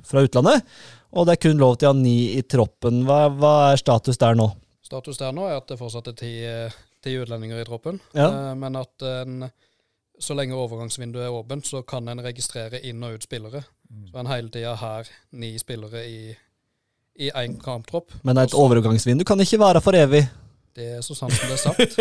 [0.07, 0.63] fra utlandet.
[1.11, 3.03] Og det er kun lov til å ha ni i troppen.
[3.03, 4.47] Hva, hva er status der nå?
[4.85, 6.71] Status der nå er at det fortsatt er ti, eh,
[7.03, 7.99] ti utlendinger i troppen.
[8.13, 8.29] Ja.
[8.29, 9.49] Eh, men at en,
[10.19, 13.63] så lenge overgangsvinduet er åpent, så kan en registrere inn og ut spillere.
[14.11, 16.19] Så en hele tida har ni spillere i
[17.19, 18.13] i én kamptropp.
[18.23, 20.23] Men det er et overgangsvindu, kan ikke være for evig.
[20.75, 21.97] Det er så sant som det er sagt.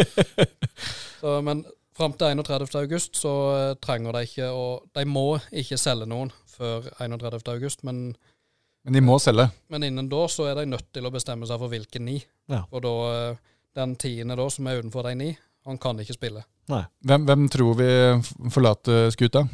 [1.20, 1.64] så, men
[1.98, 2.68] fram til 31.
[2.78, 7.42] august så eh, trenger de ikke å De må ikke selge noen før 31.
[7.54, 8.12] august, men
[8.86, 9.48] Men de må selge.
[9.68, 12.20] Men innen da så er de nødt til å bestemme seg for hvilke ni.
[12.48, 12.62] Ja.
[12.70, 13.42] Og da eh,
[13.76, 15.32] den tiende da som er utenfor de ni,
[15.66, 16.44] han kan ikke spille.
[16.68, 17.88] Hvem, hvem tror vi
[18.52, 19.46] forlater skuta?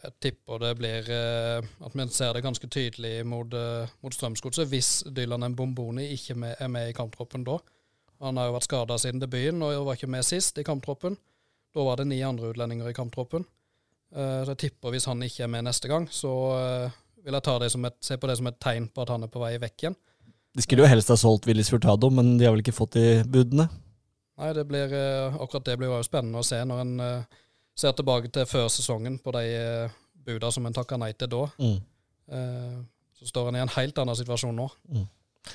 [0.00, 4.68] Jeg tipper det blir eh, at vi ser det ganske tydelig mot, uh, mot Strømsgodset
[4.70, 7.58] hvis Dylan Mbomboni ikke med, er med i kamptroppen da.
[8.24, 11.16] Han har jo vært skada siden debuten og var ikke med sist i kamptroppen.
[11.74, 13.44] Da var det ni andre utlendinger i kamptroppen.
[14.10, 17.46] Eh, så jeg tipper hvis han ikke er med neste gang, så eh, vil jeg
[17.46, 19.42] ta det som et, se på det som et tegn på at han er på
[19.42, 19.98] vei vekk igjen.
[20.56, 23.20] De skulle jo helst ha solgt Willis Furtado, men de har vel ikke fått de
[23.30, 23.68] budene?
[24.40, 27.40] Nei, det blir, eh, akkurat det blir jo spennende å se når en eh,
[27.76, 31.46] ser tilbake til før sesongen på de uh, buda som en takka nei til da.
[31.60, 31.78] Mm.
[32.36, 32.76] Eh,
[33.20, 34.68] så står han i en helt annen situasjon nå.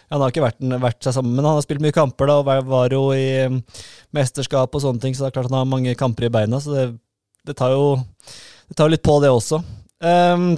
[0.10, 2.70] Han har ikke vært, vært seg sammen, men han har spilt mye kamper da, og
[2.70, 3.60] var- jo i um,
[4.14, 6.74] mesterskap og sånne ting, så det er klart han har mange kamper i beina, så
[6.74, 6.86] det,
[7.46, 7.92] det tar jo
[8.70, 9.62] det tar litt på det også.
[10.02, 10.56] Um,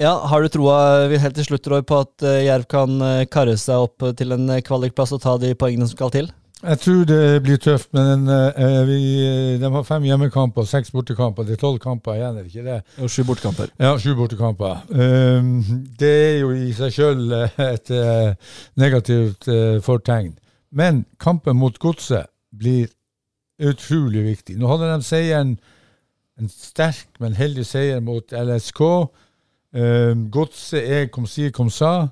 [0.00, 0.78] ja, Har du troa
[1.12, 2.96] helt til slutt, Roy, på at Jerv kan
[3.32, 6.32] karre seg opp til en kvalikplass og ta de poengene som skal til?
[6.64, 10.94] Jeg tror det blir tøft, men uh, vi, eh, de har fem hjemmekamper og seks
[10.94, 11.44] bortekamper.
[11.44, 12.78] Det er tolv kamper igjen, er det ikke det?
[13.04, 13.68] Og sju bortekamper.
[13.80, 14.80] Ja, sju bortekamper.
[14.88, 15.58] Um,
[16.00, 20.32] det er jo i seg sjøl et uh, negativt uh, fortegn.
[20.72, 22.88] Men kampen mot Godset blir
[23.60, 24.56] utrolig viktig.
[24.56, 25.54] Nå hadde de seieren,
[26.40, 28.82] en sterk, men heldig seier mot LSK.
[29.76, 32.08] Um, Godset er kom si, kom sa.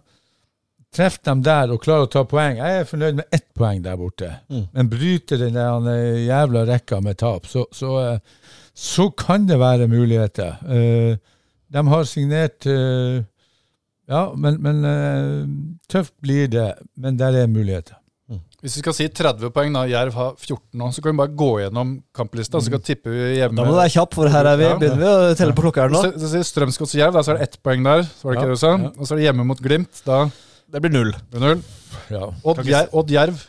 [0.93, 2.59] Treff dem der og klarer å ta poeng.
[2.61, 4.29] Jeg er fornøyd med ett poeng der borte.
[4.53, 4.67] Mm.
[4.77, 9.57] Men bryter den der eh, jævla rekka med tap, så, så, eh, så kan det
[9.63, 10.59] være muligheter.
[10.69, 11.17] Eh,
[11.73, 13.23] de har signert eh,
[14.13, 14.83] Ja, men, men
[15.89, 16.75] tøft blir det.
[17.01, 17.97] Men der er muligheter.
[18.63, 21.33] Hvis vi skal si 30 poeng, da Jerv har 14 nå, så kan vi bare
[21.35, 22.61] gå gjennom kamplista.
[22.63, 23.57] Så kan tippe vi hjemme.
[23.59, 25.87] Da må du være kjapp, for her er vi, begynner vi å telle på klokka
[25.87, 26.03] her nå.
[26.05, 28.05] Så, så sier Strømsgods Jerv, da så er det ett poeng der.
[28.07, 28.73] Så var det ikke Ja, det du sa?
[28.85, 28.93] ja.
[28.95, 30.03] Og så er det hjemme mot Glimt.
[30.07, 30.21] Da
[30.73, 31.11] Det blir null.
[31.31, 31.63] blir null.
[32.13, 32.29] Ja.
[32.49, 33.41] Odd, Jer Odd Jerv.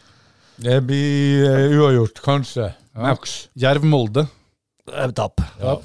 [0.64, 2.74] Det blir eh, uavgjort, kanskje.
[2.94, 3.06] Ja.
[3.08, 3.38] Maks.
[3.58, 4.26] Jerv Molde.
[4.84, 5.40] Det er Tap.
[5.62, 5.78] Ja.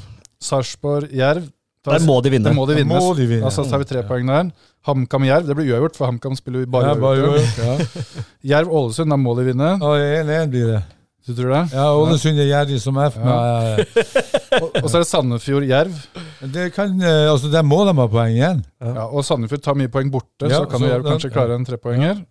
[0.42, 1.46] Sarpsborg Jerv.
[1.88, 2.51] Der må de vinne.
[2.51, 2.98] Der må de vinne.
[2.98, 3.46] må de vinne.
[3.46, 4.51] Altså, så tar vi tre poeng der.
[4.88, 7.62] HamKam Jerv, det blir uavgjort, for HamKam spiller jo bare ja, bare uavgjort.
[7.62, 7.96] uavgjort.
[8.11, 8.24] Ja.
[8.53, 9.70] Jerv Ålesund, da må de vinne.
[9.79, 9.94] Ja,
[10.27, 10.83] 1-1 blir det.
[11.28, 11.62] Du tror det?
[11.76, 13.18] Ja, Ålesund er gjerrig som F.
[13.20, 13.36] Ja.
[13.76, 13.84] eh,
[14.62, 15.96] Og, og så er det Sandefjord Jerv.
[16.54, 18.62] Det kan, eh, altså, der må de ha poeng igjen.
[18.80, 21.58] Ja, og Sandefjord tar mye poeng borte, Ja, så kan så Jerv den- kanskje klare
[21.58, 22.22] en trepoenger.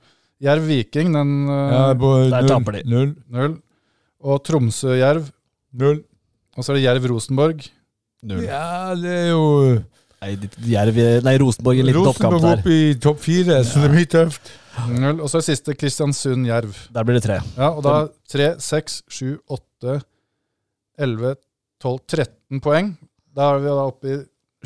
[0.41, 2.81] Jerv Viking, den Ja, uh, på der null, taper de.
[2.89, 3.13] Null.
[3.33, 3.55] null.
[4.25, 5.29] Og Tromsø Jerv.
[5.77, 6.01] Null.
[6.57, 7.67] Og så er det Jerv Rosenborg.
[8.25, 8.43] Null.
[8.49, 9.43] Ja, det er jo
[10.17, 10.31] Nei,
[10.73, 12.57] Jerv, nei, Rosenborg en liten Rosenborg der.
[12.63, 14.49] opp i topp fire, så det blir tøft.
[14.93, 15.19] Null.
[15.21, 16.77] Og så er det siste Kristiansund Jerv.
[16.93, 17.41] Der blir det tre.
[17.57, 17.97] Ja, og da
[18.31, 19.99] 3, 6, 7, 8,
[21.07, 21.35] 11,
[21.83, 22.95] 12, 13 poeng.
[23.37, 24.17] Da er vi da oppe i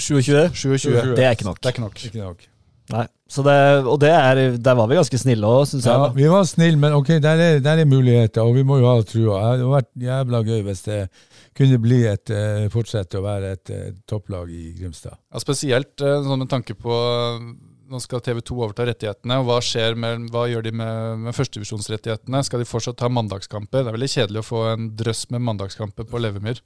[0.02, 0.50] 27.
[0.56, 1.16] 27.
[1.18, 1.60] Det er ikke nok.
[1.62, 2.06] Det er ikke nok.
[2.08, 2.48] Ikke nok.
[2.92, 3.08] Nei.
[3.32, 3.56] Så det,
[3.88, 6.02] og det er, der var vi ganske snille òg, syns Ja, jeg.
[6.04, 8.90] Ja, vi var snille, men ok, der er, der er muligheter, og vi må jo
[8.90, 9.38] ha trua.
[9.40, 10.98] Det hadde vært jævla gøy hvis det
[11.56, 15.16] kunne bli et, eh, fortsette å være et eh, topplag i Grimstad.
[15.32, 16.98] Ja, spesielt eh, sånn med tanke på
[17.92, 19.42] Nå skal TV 2 overta rettighetene.
[19.42, 22.40] og Hva skjer med, hva gjør de med, med førstedivisjonsrettighetene?
[22.48, 23.84] Skal de fortsatt ha mandagskamper?
[23.84, 26.62] Det er veldig kjedelig å få en drøss med mandagskamper på Levemyr.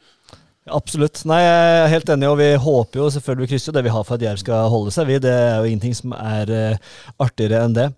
[0.73, 1.23] Absolutt.
[1.29, 4.05] Nei, jeg er helt enig, og vi håper jo selvfølgelig vi krysser det vi har
[4.05, 5.09] for at Jerv skal holde seg.
[5.09, 7.89] Vi, det er jo ingenting som er eh, artigere enn det.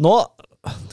[0.00, 0.16] Nå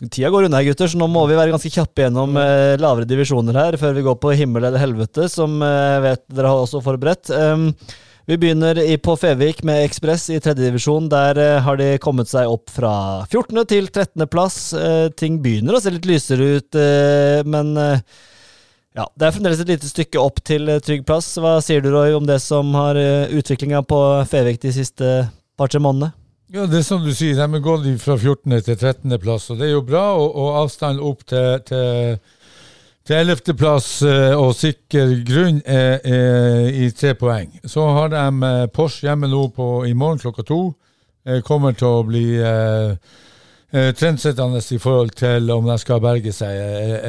[0.09, 3.59] Tida går unna, gutter, så nå må vi være ganske kjappe gjennom eh, lavere divisjoner
[3.59, 6.81] her før vi går på himmel eller helvete, som jeg eh, vet dere har også
[6.81, 7.29] forberedt.
[7.29, 7.67] Um,
[8.29, 11.07] vi begynner på Fevik med Ekspress i tredjedivisjon.
[11.09, 12.91] Der eh, har de kommet seg opp fra
[13.25, 13.63] 14.
[13.71, 14.27] til 13.
[14.29, 14.57] plass.
[14.77, 17.73] Eh, ting begynner å se litt lysere ut, eh, men
[18.93, 21.31] ja, Det er fremdeles et lite stykke opp til trygg plass.
[21.41, 22.99] Hva sier du, Roy, om det som har
[23.33, 25.09] utviklinga på Fevik de siste
[25.57, 26.13] par-tre månedene?
[26.53, 28.61] Ja, det er som du sier, de har gått fra 14.
[28.61, 29.17] til 13.
[29.25, 30.05] plass, og det er jo bra.
[30.21, 32.21] Og, og avstanden opp til, til,
[33.09, 33.55] til 11.
[33.57, 37.55] plass eh, og sikker grunn er, er i tre poeng.
[37.65, 40.59] Så har de eh, Porsche hjemme nå på, i morgen klokka to.
[41.25, 42.93] Eh, kommer til å bli eh,
[43.97, 46.53] trendsettende i forhold til om de skal berge seg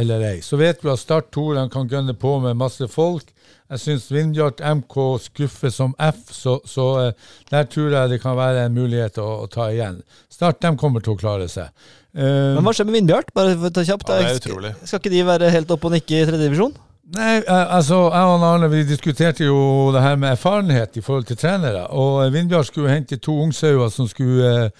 [0.00, 0.40] eller ei.
[0.44, 3.28] Så vet vi at Start 2 de kan gønne på med masse folk.
[3.68, 7.12] Jeg syns Vindbjart MK skuffer som F, så, så
[7.52, 10.00] der tror jeg det kan være en mulighet å, å ta igjen.
[10.32, 11.68] Start de kommer til å klare seg.
[12.14, 13.32] Eh, Men hva skjer med Vindbjart?
[13.34, 14.08] Bare for å ta kjapt.
[14.08, 14.72] Ja, det er Skal- utrolig.
[14.84, 16.74] Skal ikke de være helt oppe og nikke i tredjedivisjon?
[17.10, 21.24] Nei, eh, altså, jeg og Arne vi diskuterte jo det her med erfarenhet i forhold
[21.26, 21.86] til trenere.
[21.90, 24.70] Og eh, Vindbjart skulle hente to ungsauer som skulle eh,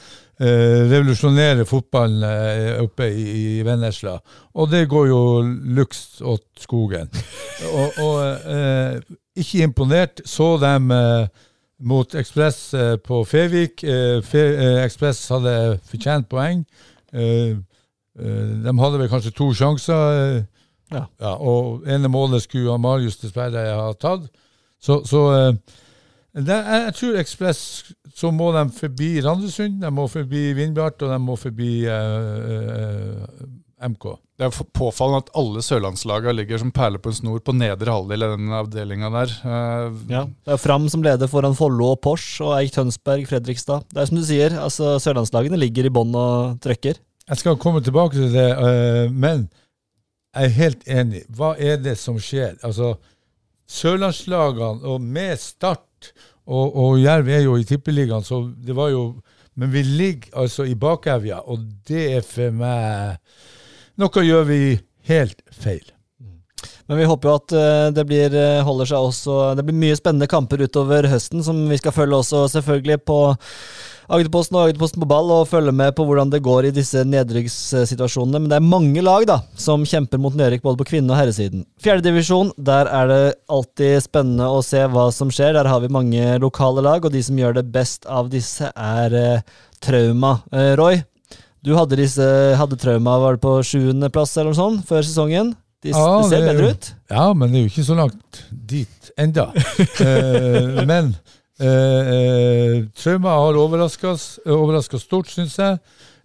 [0.41, 3.25] eh, revolusjonere fotballen eh, oppe i,
[3.59, 4.19] i Vennesla.
[4.55, 5.23] Og det går jo
[5.75, 7.11] luks åt skogen.
[7.75, 9.01] og og eh,
[9.41, 10.23] ikke imponert.
[10.27, 11.27] Så dem eh,
[11.83, 13.83] mot Ekspress eh, på Fevik.
[13.83, 16.63] Eh, Fe, eh, Ekspress hadde fortjent poeng.
[17.13, 17.57] Eh,
[18.19, 20.43] eh, de hadde vel kanskje to sjanser, eh,
[20.91, 21.37] Ja.
[21.39, 24.25] og ene målet skulle Marius dessverre ha tatt.
[24.83, 25.53] Så, så
[26.35, 27.61] det, jeg, tror Ekspress
[28.15, 33.27] så må de forbi Randesund, de må forbi Vindbjart, og de må forbi eh,
[33.81, 34.05] MK.
[34.41, 38.25] Det er påfallende at alle sørlandslagene ligger som perler på en snor på nedre halvdel
[38.25, 39.35] i den avdelinga der.
[39.45, 40.25] Eh, Ja.
[40.27, 43.85] Det er Fram som leder foran Follo og Pors, og Eik Tønsberg, Fredrikstad.
[43.93, 47.01] Det er som du sier, altså sørlandslagene ligger i bånn og trøkker.
[47.31, 49.49] Jeg skal komme tilbake til det, øh, men
[50.35, 51.25] jeg er helt enig.
[51.29, 52.57] Hva er det som skjer?
[52.63, 52.95] Altså,
[53.71, 56.13] Sørlandslagene, og med Start
[56.51, 59.21] og, og Jerv er jo i Tippeligaen, så det var jo
[59.55, 61.59] Men vi ligger altså i bakevja, og
[61.89, 63.19] det er for meg
[64.01, 64.61] Noe gjør vi
[65.11, 65.85] helt feil.
[66.89, 69.97] Men vi håper jo at eh, det blir, eh, holder seg også Det blir mye
[69.99, 73.19] spennende kamper utover høsten, som vi skal følge også selvfølgelig på
[74.11, 78.41] Agderposten og Agderposten på ball, og følge med på hvordan det går i disse nedrykkssituasjonene.
[78.41, 81.63] Men det er mange lag da, som kjemper mot nedrykk både på kvinne- og herresiden.
[81.85, 83.23] Fjerdedivisjon, der er det
[83.53, 85.55] alltid spennende å se hva som skjer.
[85.61, 89.15] Der har vi mange lokale lag, og de som gjør det best av disse, er
[89.15, 89.47] eh,
[89.81, 90.41] Trauma.
[90.77, 91.05] Roy,
[91.65, 92.25] du hadde, disse,
[92.57, 95.55] hadde Trauma var det på sjuendeplass eller noe sånt før sesongen.
[95.83, 96.89] De, Ja, det ser det er bedre jo- ut.
[97.11, 99.49] Ja, men det er jo ikke så langt dit enda.
[100.01, 101.15] Eh, men
[101.61, 105.79] eh, eh, Trauma har overraska stort, syns jeg.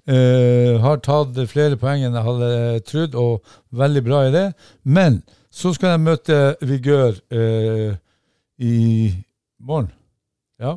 [0.07, 2.49] Eh, har tatt flere poeng enn jeg hadde
[2.85, 3.41] trodd, og
[3.75, 4.45] veldig bra i det.
[4.83, 5.21] Men
[5.51, 7.95] så skal jeg møte Vigør eh,
[8.61, 8.75] i
[9.59, 9.89] morgen.
[10.65, 10.73] Ja.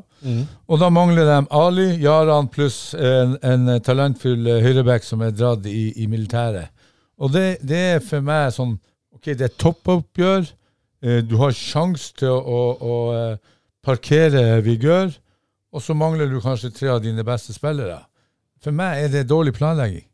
[0.69, 5.93] Og da mangler de Ali, Jaran pluss en, en talentfull høyreback som er dratt i,
[6.03, 6.69] i militæret.
[7.19, 8.77] Og det, det er for meg sånn
[9.19, 10.45] Ok, det er toppoppgjør.
[11.03, 15.11] Eh, Du har sjanse til å, å, å eh, parkere Vigør,
[15.75, 17.99] og så mangler du kanskje tre av dine beste spillere.
[18.63, 20.05] For meg er det dårlig planlegging.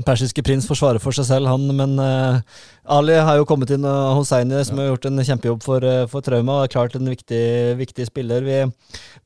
[0.00, 2.40] Den persiske prins får svare for seg selv, han, men uh,
[2.88, 6.24] Ali har jo kommet inn, og Hosseini, som har gjort en kjempejobb for, uh, for
[6.24, 7.42] Trauma, og er klart en viktig,
[7.76, 8.46] viktig spiller.
[8.46, 8.62] Vi,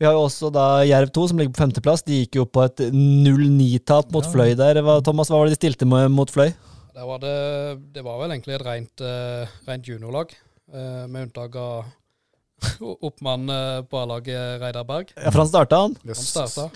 [0.03, 2.03] vi har jo også da Jerv 2, som ligger på femteplass.
[2.03, 4.33] De gikk jo på et 0-9-tap mot Ja.
[4.35, 4.83] Fløy der.
[4.83, 6.51] Hva, Thomas, hva var det de stilte med mot Fløy?
[6.95, 7.37] Var det,
[7.95, 10.35] det var vel egentlig et rent, eh, rent juniorlag,
[10.75, 11.87] eh, med unntak av
[12.81, 15.13] oppmann eh, på A-laget Reidar Berg.
[15.17, 15.97] Ja, for han starta, han.
[16.07, 16.69] Han starta.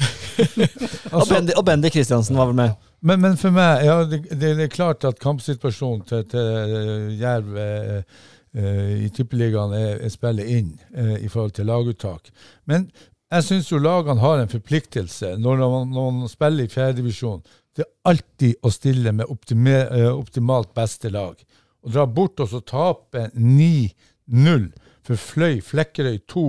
[1.19, 2.89] Og Bendy, og Bendy Kristiansen var vel med.
[3.01, 7.61] Men, men for meg, ja, det, det er klart at kampsituasjonen til, til eh, Jerv
[7.63, 8.17] eh,
[8.59, 12.33] eh, i Tippeligaen er, er spillet inn eh, i forhold til laguttak.
[12.67, 12.89] Men
[13.29, 17.43] jeg syns jo lagene har en forpliktelse når man, når man spiller i fjerdedivisjon.
[17.77, 21.39] Det er alltid å stille med optime, eh, optimalt beste lag.
[21.85, 24.65] Å dra bort og så tape 9-0
[25.09, 26.47] for Fløy Flekkerøy 2,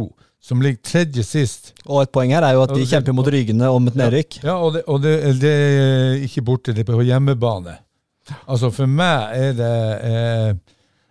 [0.50, 1.74] som ligger tredje sist.
[1.86, 4.42] Og et poeng her er jo at de kjemper mot Rygene om et nedrykk.
[4.46, 7.80] Ja, og det, og det, det er ikke borte, det er på hjemmebane.
[8.46, 9.72] Altså For meg er det
[10.06, 10.52] eh,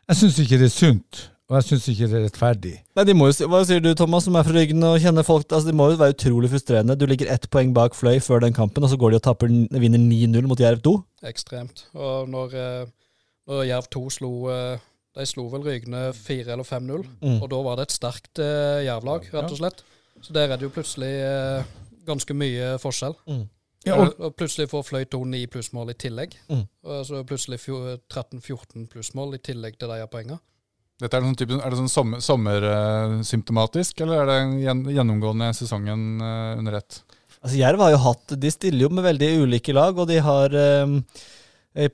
[0.08, 2.74] Jeg syns ikke det er sunt, og jeg syns ikke det er rettferdig.
[2.96, 5.48] Nei, de må jo, Hva sier du, Thomas, som er fra Ryggen og kjenner folk?
[5.50, 6.96] Altså, Det må jo være utrolig frustrerende.
[7.00, 9.50] Du ligger ett poeng bak Fløy før den kampen, og så går de og tapper,
[9.82, 10.94] vinner 9-0 mot Jerv 2.
[11.28, 11.88] Ekstremt.
[11.98, 12.86] Og når, eh,
[13.50, 14.86] når Jerv 2 slo eh,
[15.16, 17.38] De slo vel Rygne 4 eller 5-0, Mm.
[17.42, 19.84] og da var det et sterkt uh, Jerv-lag, rett og slett.
[20.20, 21.64] Så der er det jo plutselig uh,
[22.06, 23.16] ganske mye forskjell.
[23.86, 26.34] Ja, og, og, plutselig får Fløy 2 9 plussmål i tillegg.
[26.50, 26.64] Mm.
[26.84, 30.40] Og så plutselig 13-14 plussmål i tillegg til de her poengene.
[30.98, 36.00] Dette er, sånn type, er det sånn sommer, sommersymptomatisk, eller er det gjen, gjennomgående sesongen
[36.18, 36.98] eh, under ett?
[37.38, 40.56] Altså Jerv har jo hatt De stiller jo med veldig ulike lag, og de har
[40.58, 40.96] eh,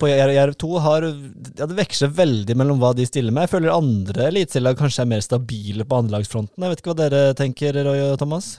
[0.01, 3.45] På Jerv Jerv 2 har ja, Det veksler veldig mellom hva de stiller med.
[3.45, 6.63] Jeg føler andre eliteserielag kanskje er mer stabile på andrelagsfronten.
[6.63, 8.55] Jeg vet ikke hva dere tenker, Roy og Thomas?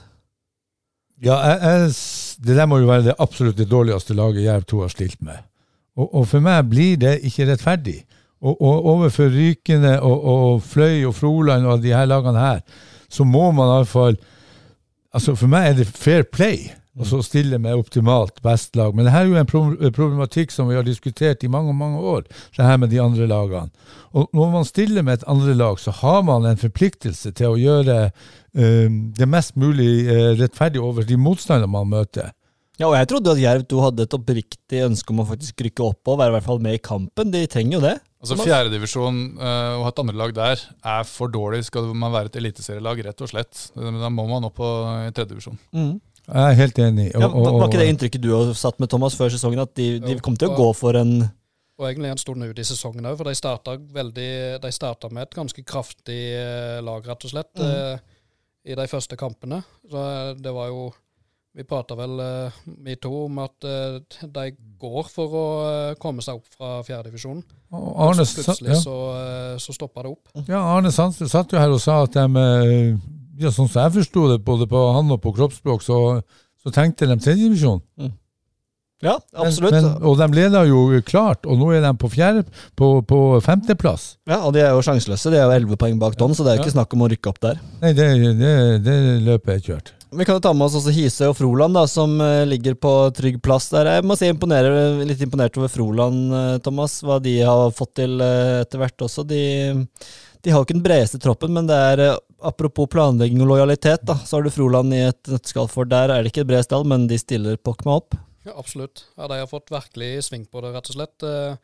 [1.22, 1.92] ja, jeg, jeg,
[2.46, 5.44] det der må jo være det absolutt det dårligste laget Jerv 2 har stilt med.
[5.96, 8.02] Og, og for meg blir det ikke rettferdig.
[8.44, 12.60] Og, og overfor Rykene og, og Fløy og Froland og de her lagene her,
[13.08, 14.18] så må man iallfall
[15.16, 16.66] Altså For meg er det fair play
[16.96, 18.94] å så stille med optimalt best lag.
[18.96, 22.24] Men det her er jo en problematikk som vi har diskutert i mange mange år,
[22.56, 23.68] det her med de andre lagene.
[24.16, 27.60] Og når man stiller med et andre lag, så har man en forpliktelse til å
[27.60, 28.88] gjøre uh,
[29.20, 32.32] det mest mulig uh, rettferdig over de motstanderne man møter.
[32.76, 35.84] Ja, og jeg trodde at Jerv 2 hadde et oppriktig ønske om å faktisk rykke
[35.84, 37.30] opp og være i hvert fall med i kampen.
[37.32, 37.94] De trenger jo det.
[38.20, 42.32] Altså Fjerdedivisjon uh, og ha et andre lag der er for dårlig skal man være
[42.32, 43.68] et eliteserielag, rett og slett.
[43.76, 45.60] Da må man opp på tredjedivisjon.
[45.72, 45.96] tredjedivisjon.
[46.26, 47.08] Jeg er helt enig.
[47.14, 49.74] Og, Ja, var var ikke det inntrykket du har satt med Thomas før sesongen, at
[49.78, 51.20] de, de kom til å gå for en
[51.78, 54.28] Og egentlig en stund ut i sesongen òg, for de starta veldig
[54.62, 57.52] De starta med et ganske kraftig eh, lag, rett og slett.
[57.54, 57.66] Mm.
[57.70, 57.98] Eh,
[58.66, 59.60] i de første kampene.
[59.90, 60.88] Så eh, det var jo
[61.56, 62.18] Vi prata vel,
[62.84, 64.42] vi to, om at de
[64.82, 65.44] går for å
[65.96, 67.40] komme seg opp fra fjerdedivisjonen.
[67.72, 68.80] Og Arne, sa- Plutselig ja.
[68.82, 70.28] så, eh, så stoppa det opp.
[70.50, 72.44] Ja, Arne Sandstø satt jo her og sa at de
[73.38, 75.98] ja, Sånn som jeg forsto det, både på han og på kroppsspråk, så,
[76.62, 77.82] så tenkte de tredjedivisjon.
[79.04, 79.74] Ja, absolutt.
[79.76, 82.46] Men, og de leder jo klart, og nå er de på fjerde,
[82.80, 84.14] på, på femteplass.
[84.24, 85.28] ja, og de er jo sjanseløse.
[85.34, 86.76] De er jo elleve poeng bak Don, så det er jo ikke Ja.
[86.78, 87.60] snakk om å rykke opp der.
[87.82, 88.06] Nei, det,
[88.40, 88.54] det,
[88.86, 89.92] det løpet er kjørt.
[90.16, 92.92] Vi kan jo ta med oss også Hisøy og Froland, da, som eh, ligger på
[93.18, 93.90] trygg plass der.
[93.98, 96.96] Jeg må si imponerer, litt imponert over Froland, eh, Thomas.
[97.04, 99.26] Hva de har fått til eh, etter hvert også.
[99.28, 99.42] De,
[100.40, 102.04] de har jo ikke den bredeste troppen, men det er
[102.42, 105.88] apropos planlegging og lojalitet, da, så har du Froland i et nøtteskall for.
[105.88, 108.16] Der er det ikke stall, men de stiller pokk meg opp.
[108.46, 109.06] Ja, absolutt.
[109.16, 111.22] Ja, De har fått virkelig sving på det, rett og slett.
[111.22, 111.56] eh,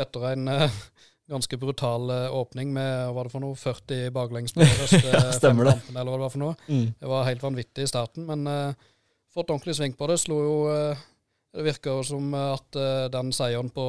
[0.00, 0.70] Etter en eh,
[1.30, 5.26] ganske brutal eh, åpning med hva var det for noe, 40 baklengs på øst, Ja,
[5.36, 5.76] stemmer det.
[5.92, 6.54] eller hva det var for noe.
[6.66, 8.72] Det var helt vanvittig i starten, men uh,
[9.34, 10.16] fått ordentlig sving på det.
[10.22, 11.04] Slo jo eh,
[11.50, 13.84] Det virker jo som at eh, den seieren på,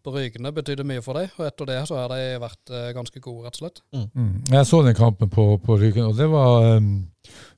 [0.00, 3.20] på Rygene betydde mye for dem, og etter det så har de vært eh, ganske
[3.20, 3.82] gode, rett og slett.
[3.92, 4.30] Mm.
[4.48, 6.94] Jeg så den kampen på, på Rygene, og det var um,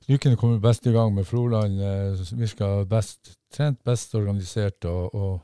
[0.09, 1.79] Ryken kom best i gang med Froland.
[1.79, 5.39] Uh, Virka best trent, best organisert og, og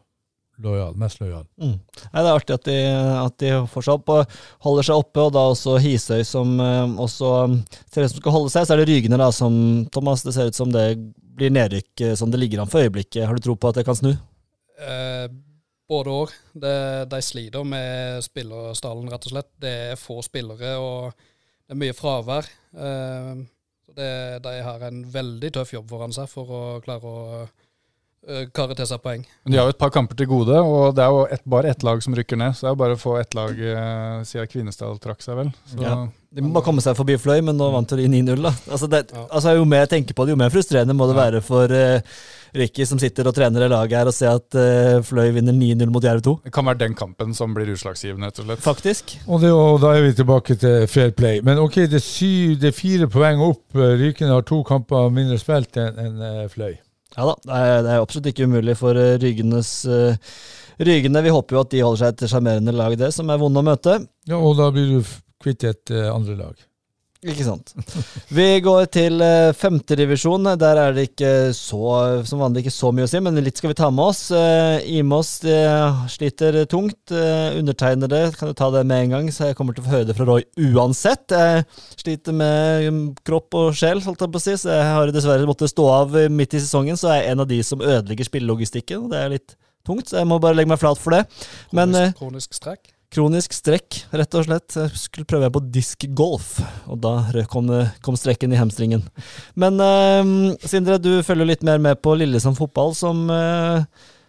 [0.62, 0.92] lojal.
[1.00, 1.48] Mest lojal.
[1.56, 1.80] Mm.
[1.80, 2.78] Nei, det er artig at de,
[3.16, 4.36] at de og
[4.68, 7.32] holder seg oppe, og da også Hisøy som uh, også
[7.88, 8.68] ser ut som skal holde seg.
[8.68, 9.56] Så er det Rygene da som
[9.96, 10.86] Thomas, det ser ut som det
[11.42, 13.26] blir nedrykk eh, som det ligger an for øyeblikket.
[13.26, 14.14] Har du tro på at det kan snu?
[14.82, 15.26] Eh,
[15.92, 16.36] både òg.
[16.54, 19.50] De sliter med spillerstallen, rett og slett.
[19.62, 21.12] Det er få spillere, og
[21.66, 22.48] det er mye fravær.
[22.78, 23.34] Eh,
[23.92, 24.12] det,
[24.46, 28.88] de har en veldig tøff jobb foran seg for å klare å eh, karre til
[28.88, 29.26] seg poeng.
[29.44, 31.74] Men de har jo et par kamper til gode, og det er jo et, bare
[31.74, 32.56] ett lag som rykker ned.
[32.56, 35.54] Så det er jo bare å få ett lag eh, siden Kvinesdal trakk seg, vel.
[35.66, 36.02] Så, Ja.
[36.32, 38.38] De må komme seg forbi Fløy, men nå vant de 9-0.
[38.40, 38.52] da.
[38.72, 38.88] Altså,
[39.28, 42.22] altså Jo mer jeg tenker på det, jo mer frustrerende må det være for uh,
[42.56, 45.92] Ricky som sitter og trener det laget her, og se at uh, Fløy vinner 9-0
[45.92, 46.36] mot Jerv 2.
[46.48, 48.64] Det kan være den kampen som blir utslagsgivende, rett og slett.
[48.64, 49.18] Faktisk.
[49.28, 51.44] Og, det, og da er vi tilbake til fair play.
[51.44, 53.66] Men ok, det er, syv, det er fire poeng opp.
[53.76, 56.80] Uh, har to kamper mindre spilt enn en, uh, Fløy.
[57.18, 60.30] Ja da, det er, det er absolutt ikke umulig for eh, Rygenes eh,
[60.80, 61.24] Rygene.
[61.26, 63.68] Vi håper jo at de holder seg et sjarmerende lag, det, som er vonde å
[63.68, 63.98] møte.
[64.30, 65.12] Ja, og da blir du
[65.44, 66.68] kvitt et uh, andre lag.
[67.22, 67.76] Ikke sant.
[68.34, 70.48] Vi går til uh, femtedivisjon.
[70.58, 71.92] Der er det ikke så,
[72.26, 74.24] som vanlig ikke så mye å si, men litt skal vi ta med oss.
[74.34, 77.14] Uh, Imos eh, sliter tungt.
[77.14, 80.08] Undertegnede kan jo ta det med en gang, så jeg kommer til å få høre
[80.10, 81.30] det fra Roy uansett.
[81.30, 81.68] Jeg
[82.02, 85.50] sliter med um, kropp og sjel, holdt jeg på å si, så jeg har dessverre
[85.50, 86.98] måttet stå av midt i sesongen.
[86.98, 90.24] Så jeg er en av de som ødelegger spillelogistikken, og det er litt tungt, så
[90.24, 91.22] jeg må bare legge meg flat for det.
[91.70, 92.91] Men Kronisk, kronisk strekk.
[93.12, 94.76] Kronisk strekk, rett og slett.
[94.80, 96.54] Jeg skulle prøve meg på diskgolf,
[96.88, 97.68] og da kom,
[98.06, 99.02] kom strekken i hamstringen.
[99.60, 100.30] Men eh,
[100.64, 103.82] Sindre, du følger litt mer med på Lillesand fotball, som, eh,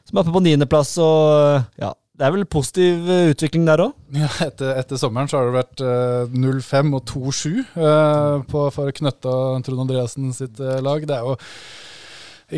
[0.09, 0.97] som er oppe på niendeplass.
[0.99, 3.93] Og ja, det er vel positiv eh, utvikling der òg?
[4.18, 8.91] Ja, etter, etter sommeren så har det vært eh, 0-5 og 2-7 eh, på- for
[8.99, 11.07] Knøtta Trond Andreassen sitt eh, lag.
[11.07, 11.37] Det er jo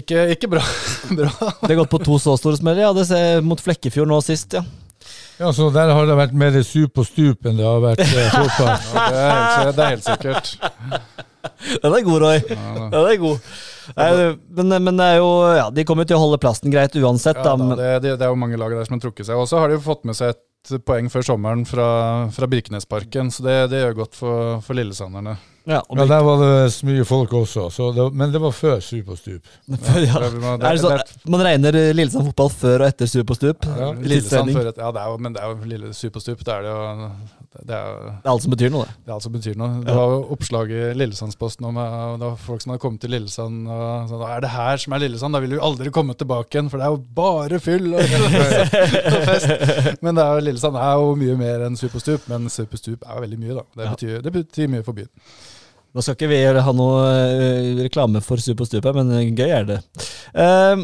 [0.01, 0.65] ikke, ikke bra.
[1.21, 1.29] bra.
[1.61, 2.87] Det har gått på to så store smeller.
[2.89, 4.65] Ja, det ser mot Flekkefjord nå sist, ja.
[5.41, 8.35] Ja, så der har det vært mer sup og stup enn det har vært eh,
[8.39, 8.75] fotball.
[8.95, 10.53] Ja, det, er det er helt sikkert.
[11.83, 12.39] Den er god, Roy.
[12.49, 12.89] Ja.
[12.93, 13.49] Den er god.
[13.99, 14.09] Nei,
[14.57, 17.37] men, men det er jo Ja, de kommer jo til å holde plassen greit uansett,
[17.43, 17.75] Ja, da.
[17.77, 19.37] det, det, det er jo mange lag der som har trukket seg.
[19.37, 21.89] Og så har de jo fått med seg et poeng før sommeren fra,
[22.33, 25.35] fra Birkenesparken, så det, det gjør godt for, for lillesanderne.
[25.67, 28.53] Ja, og Ja, der var det så mye folk også, så det, men det var
[28.53, 29.47] før Stup og stup.
[29.69, 30.19] ja.
[30.41, 33.65] Man, det, Er det sånn, man regner Lillesand fotball før og etter stup og stup?
[33.71, 36.45] Ja, Lillesand før et- ja, det er jo, men det er jo lille superstup.
[36.45, 37.09] Det er det jo
[37.55, 38.95] det er, jo- Det er alt som betyr noe, det.
[39.07, 39.81] det er alt som betyr noe.
[39.87, 43.13] Det var jo oppslag i Lillesandsposten om eh, det var folk som hadde kommet til
[43.15, 46.51] Lillesand og sånn er det her som er Lillesand, da vil du aldri komme tilbake
[46.59, 48.03] igjen, for det er jo bare fyll og,
[49.15, 50.03] og fest.
[50.03, 53.25] Men det er jo, Lillesand er jo mye mer enn superstup, men superstup er jo
[53.29, 53.67] veldig mye, da.
[53.79, 53.95] Det Ja.
[53.95, 55.11] betyr, det betyr mye for byen.
[55.95, 59.53] Nå skal ikke vi ha noe eh, reklame for Stup og Stupet, men eh, gøy
[59.61, 59.81] er det.
[60.35, 60.83] Uh,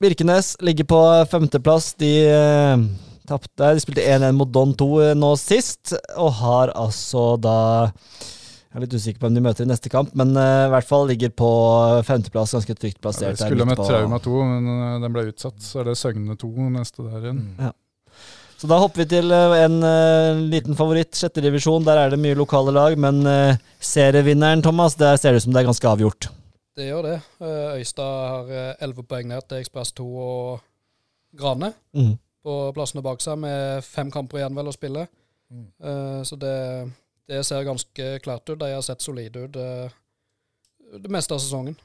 [0.00, 0.98] Birkenes ligger på
[1.32, 1.94] femteplass.
[2.00, 2.84] De uh,
[3.30, 7.58] tapte De spilte 1-1 mot Don 2 eh, nå sist, og har altså da
[8.70, 10.88] Jeg er litt usikker på hvem de møter i neste kamp, men eh, i hvert
[10.88, 11.50] fall ligger på
[12.06, 13.36] femteplass, ganske trygt plassert.
[13.38, 15.58] Ja, skulle med Trauma 2, men eh, den ble utsatt.
[15.64, 17.44] Så er det Søgne 2 neste der igjen.
[18.60, 21.84] Så da hopper vi til eh, en uh, liten favoritt, sjette divisjon.
[21.86, 25.54] Der er det mye lokale lag, men uh, serievinneren, Thomas, der ser det ut som
[25.54, 26.28] det er ganske avgjort.
[26.76, 27.14] Det gjør det.
[27.40, 28.50] Uh, Øystad har
[28.84, 30.60] elleve poeng ned til Ekspress 2 og
[31.40, 32.18] Grane Mm.
[32.44, 35.06] på plassene bak seg, med fem kamper igjen vel å spille.
[35.50, 35.66] Mm.
[35.82, 36.54] Eh, Så det,
[37.28, 38.58] det ser ganske klart ut.
[38.60, 39.52] De har sett solide ut.
[41.00, 41.76] det meste av sesongen.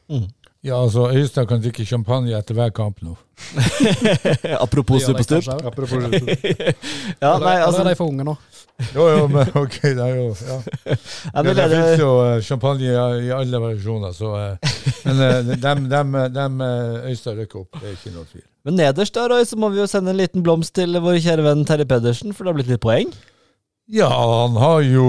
[0.65, 3.13] Ja, altså, Øystein kan drikke champagne etter hver kamp nå.
[4.65, 5.45] Apropos superstup.
[5.61, 6.29] Apropos superstup.
[7.21, 8.33] Ja, nei, Eller altså, er de for unge nå?
[8.95, 10.57] Jo, jo, men ok, det er jo ja.
[11.35, 14.73] ja, Det, det finnes jo eh, champagne i, alle variasjoner, så eh,
[15.05, 16.65] Men eh, dem, dem, dem
[17.11, 18.43] Øystein rykker opp, det er ikke noe tvil.
[18.65, 21.63] men nederst Roy, så må vi jo sende en liten blomst til vår kjære venn
[21.69, 23.13] Terje Pedersen, for det har blitt litt poeng.
[23.93, 25.07] Ja, han har jo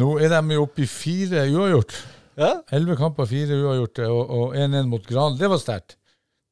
[0.00, 1.92] Nå er de jo oppe i fire uavgjort.
[2.38, 2.54] Ja.
[2.72, 5.36] Elleve kamper, fire uavgjort, og- og 1-1 mot Gran.
[5.38, 5.96] Det var sterkt.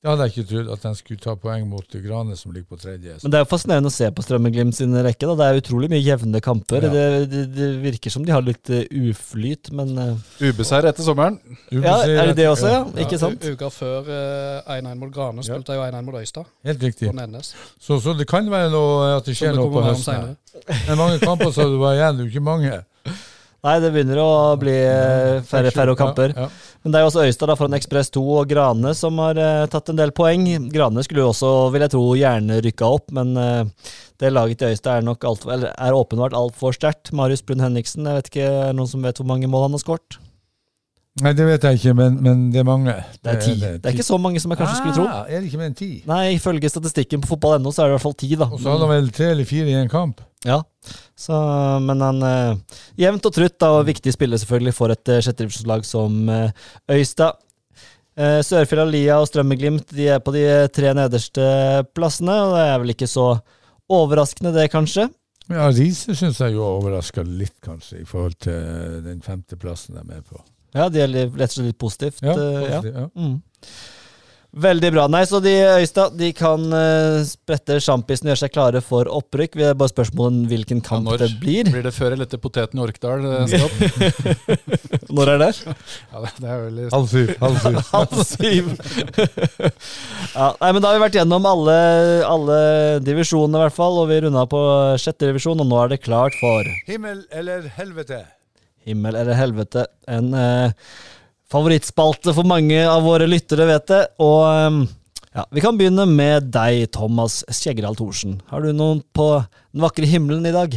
[0.02, 2.78] Det hadde jeg ikke trodd, at de skulle ta poeng mot Grane, som ligger på
[2.82, 3.12] tredje.
[3.22, 5.28] Men det er jo fascinerende å se på Strømmeglimt sin rekke.
[5.30, 5.34] Da.
[5.38, 6.82] Det er utrolig mye jevne kamper.
[6.82, 6.90] Ja.
[6.90, 11.38] Det, det, det virker som de har litt eh, uflyt, men eh, Ubeseiret etter sommeren.
[11.70, 12.82] Ja, er det det også, ja?
[12.98, 13.46] Ikke sant?
[13.46, 15.54] Uka før eh, 1-1 mot Grane Ja.
[15.54, 17.14] spilte jeg jo 1-1 mot Øystad Helt riktig.
[17.78, 20.34] Så, så det kan være noe at det skjer noe på høsten.
[20.50, 22.84] Det er Men mange kamper så det var igjen, det er jo ikke mange.
[23.62, 26.32] Nei, det begynner å bli eh, færre færre kamper.
[26.34, 26.78] Ja, ja.
[26.82, 29.66] Men det er jo også Øystad da, foran Ekspress 2 og Grane som har eh,
[29.70, 30.48] tatt en del poeng.
[30.74, 34.74] Grane skulle jo også, vil jeg tro, gjerne rykka opp, men eh, det laget til
[34.74, 37.12] Øystad er nok alt, eller er åpenbart altfor sterkt.
[37.14, 39.78] Marius Brun Henriksen, jeg vet ikke, er det noen som vet hvor mange mål han
[39.78, 40.18] har skåret?
[41.22, 42.96] Nei, det vet jeg ikke, men, men det er mange.
[43.22, 43.54] Det er ti.
[43.60, 45.06] Det er ikke så mange som jeg kanskje skulle tro.
[45.06, 45.92] Ah, er det ikke mer enn ti?
[46.08, 48.48] Nei, ifølge statistikken på fotball.no så er det i hvert fall ti, da.
[48.50, 50.24] Og så hadde han vel tre eller fire i en kamp.
[50.48, 50.58] Ja,
[51.14, 51.36] så,
[51.84, 55.86] men han eh, Jevnt og trutt, da, og viktig spiller selvfølgelig for et uh, sjettedivisjonslag
[55.86, 57.38] som eh, Øystad.
[58.18, 61.44] Uh, Sørfjell, Lia og Strømmeglimt de er på de eh, tre nederste
[61.96, 63.28] plassene, og det er vel ikke så
[63.92, 65.06] overraskende, det, kanskje.
[65.48, 70.10] Ja, Riise syns jeg jo overraska litt, kanskje, i forhold til den femteplassen de er
[70.10, 70.42] med på.
[70.72, 72.22] Ja, de er rett og slett litt positivt.
[72.24, 72.60] Ja, eh, ja.
[72.80, 73.08] positivt, ja.
[73.16, 73.34] Mm.
[74.52, 75.06] Veldig bra.
[75.08, 79.54] Nei, så de Øystad de kan uh, sprette sjampisen og gjøre seg klare for opprykk.
[79.56, 81.22] Vi er bare spørsmålet hvilken kamp når?
[81.22, 81.70] det blir.
[81.72, 83.24] Blir det før eller etter poteten i Orkdal?
[83.24, 84.42] eh?
[85.16, 85.48] Når er det?
[85.64, 87.32] Ja, det, er veldig Halv syv.
[87.40, 87.80] Halv syv.
[87.96, 88.68] Halv syv.
[90.36, 91.78] ja, nei, men da har vi vært gjennom alle,
[92.28, 92.60] alle
[93.08, 94.02] divisjonene, i hvert fall.
[94.04, 94.62] Og vi runda på
[95.00, 98.20] sjette divisjon, og nå er det klart for Himmel eller helvete?
[98.84, 99.86] himmel eller helvete.
[100.10, 100.72] En eh,
[101.52, 104.08] favorittspalte for mange av våre lyttere, vet jeg.
[104.24, 104.78] Og eh,
[105.32, 108.40] ja, vi kan begynne med deg, Thomas Skjeggedal Thorsen.
[108.52, 110.76] Har du noen på den vakre himmelen i dag?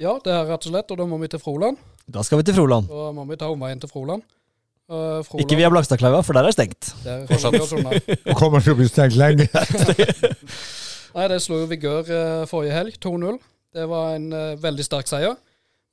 [0.00, 1.80] Ja, det er rett og slett, og da må vi til Froland.
[2.10, 2.88] Da skal vi til Froland.
[2.90, 4.24] Da må vi ta omveien til Froland.
[4.90, 6.90] Uh, Froland Ikke via Blakstadklauga, for der er det stengt.
[7.04, 7.94] der unna.
[8.28, 9.46] Og kommer til å bli stengt lenge.
[11.14, 13.38] Nei, det slo jo Vigør uh, forrige helg, 2-0.
[13.74, 15.38] Det var en uh, veldig sterk seier.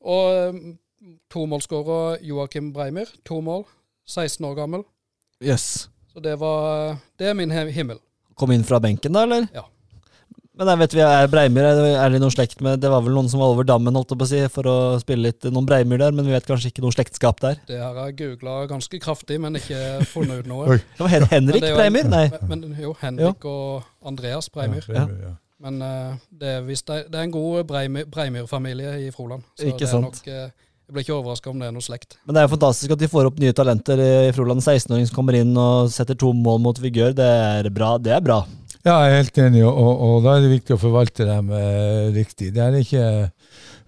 [0.01, 3.64] Og uh, tomålsskårer Joakim Breimir, to mål,
[4.12, 4.84] 16 år gammel.
[5.41, 5.88] Yes.
[6.14, 7.99] Så det var Det er min himmel.
[8.36, 9.47] Kom inn fra benken da, eller?
[9.55, 9.64] Ja.
[10.62, 13.30] Men jeg vet vi er Breimyr, er det- noen slekt med Det var vel noen
[13.32, 16.12] som var over dammen, holdt på å si, for å spille litt noen Breimyr der,
[16.12, 17.55] men vi vet kanskje ikke noe slektskap der.
[17.68, 20.78] Det har jeg googla ganske kraftig, men ikke funnet ut noe.
[20.97, 22.09] Det var Henrik det jo- Breimyr?
[22.12, 22.30] Nei.
[22.49, 24.84] Men, men jo, Henrik og Andreas Breimyr.
[24.89, 25.34] Ja, ja.
[25.62, 29.43] Men uh, det, er det, det er en god Breimyr- Breimyr-familie i Froland.
[29.57, 30.22] Så Ikke det er sant.
[30.26, 30.49] Nok, eh,
[30.92, 32.18] jeg blir ikke overraska om det er noe slekt.
[32.28, 34.60] Men det er jo fantastisk at de får opp nye talenter i Froland.
[34.60, 37.94] 16-åring som kommer inn og setter to mål mot Vigør, det er bra.
[37.96, 38.42] Det er bra.
[38.84, 42.12] Ja, jeg er helt enig, og, og, da er det viktig å forvalte dem eh,
[42.12, 42.50] riktig.
[42.52, 43.06] Det er ikke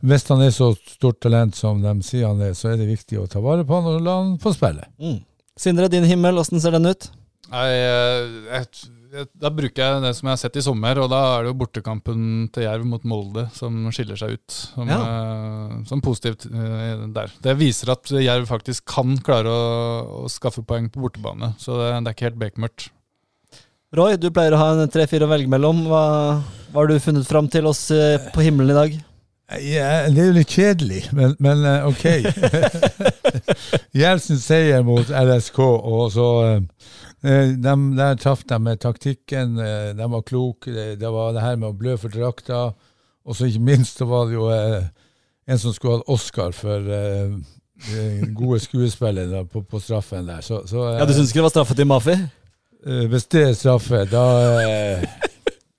[0.07, 3.19] Hvis han er så stort talent som de sier han er, så er det viktig
[3.19, 4.87] å ta vare på han og la han få spille.
[4.95, 5.19] Mm.
[5.59, 7.09] Sindre, din himmel, åssen ser den ut?
[7.51, 11.09] Nei, eh, jeg, jeg, da bruker jeg det som jeg har sett i sommer, og
[11.11, 15.75] da er det jo bortekampen til Jerv mot Molde som skiller seg ut som, eh,
[15.89, 17.33] som positivt uh, der.
[17.43, 21.93] Det viser at Jerv faktisk kan klare å, å skaffe poeng på bortebane, så det,
[21.93, 22.89] det er ikke helt bekmørkt.
[23.93, 25.83] Roy, du pleier å ha en tre-fire å velge mellom.
[25.85, 26.05] Hva,
[26.73, 29.01] hva har du funnet fram til oss eh, på himmelen i dag?
[29.61, 32.07] Ja, det er jo litt kjedelig, men, men ok.
[33.99, 36.29] Gjelsen seier mot LSK, og så
[37.23, 39.57] eh, dem, Der traff de med taktikken.
[39.59, 40.71] eh, De var kloke.
[40.73, 42.73] Det, det var det her med å blø for drakta.
[43.25, 44.83] Og så ikke minst så var det jo eh,
[45.47, 46.79] en som skulle hatt Oscar for
[48.33, 50.41] gode skuespillere på, på straffen der.
[50.41, 52.13] Så, så, Ja, Du syns ikke det var straffe til Mafi?
[52.85, 54.23] eh, hvis det er straffe, da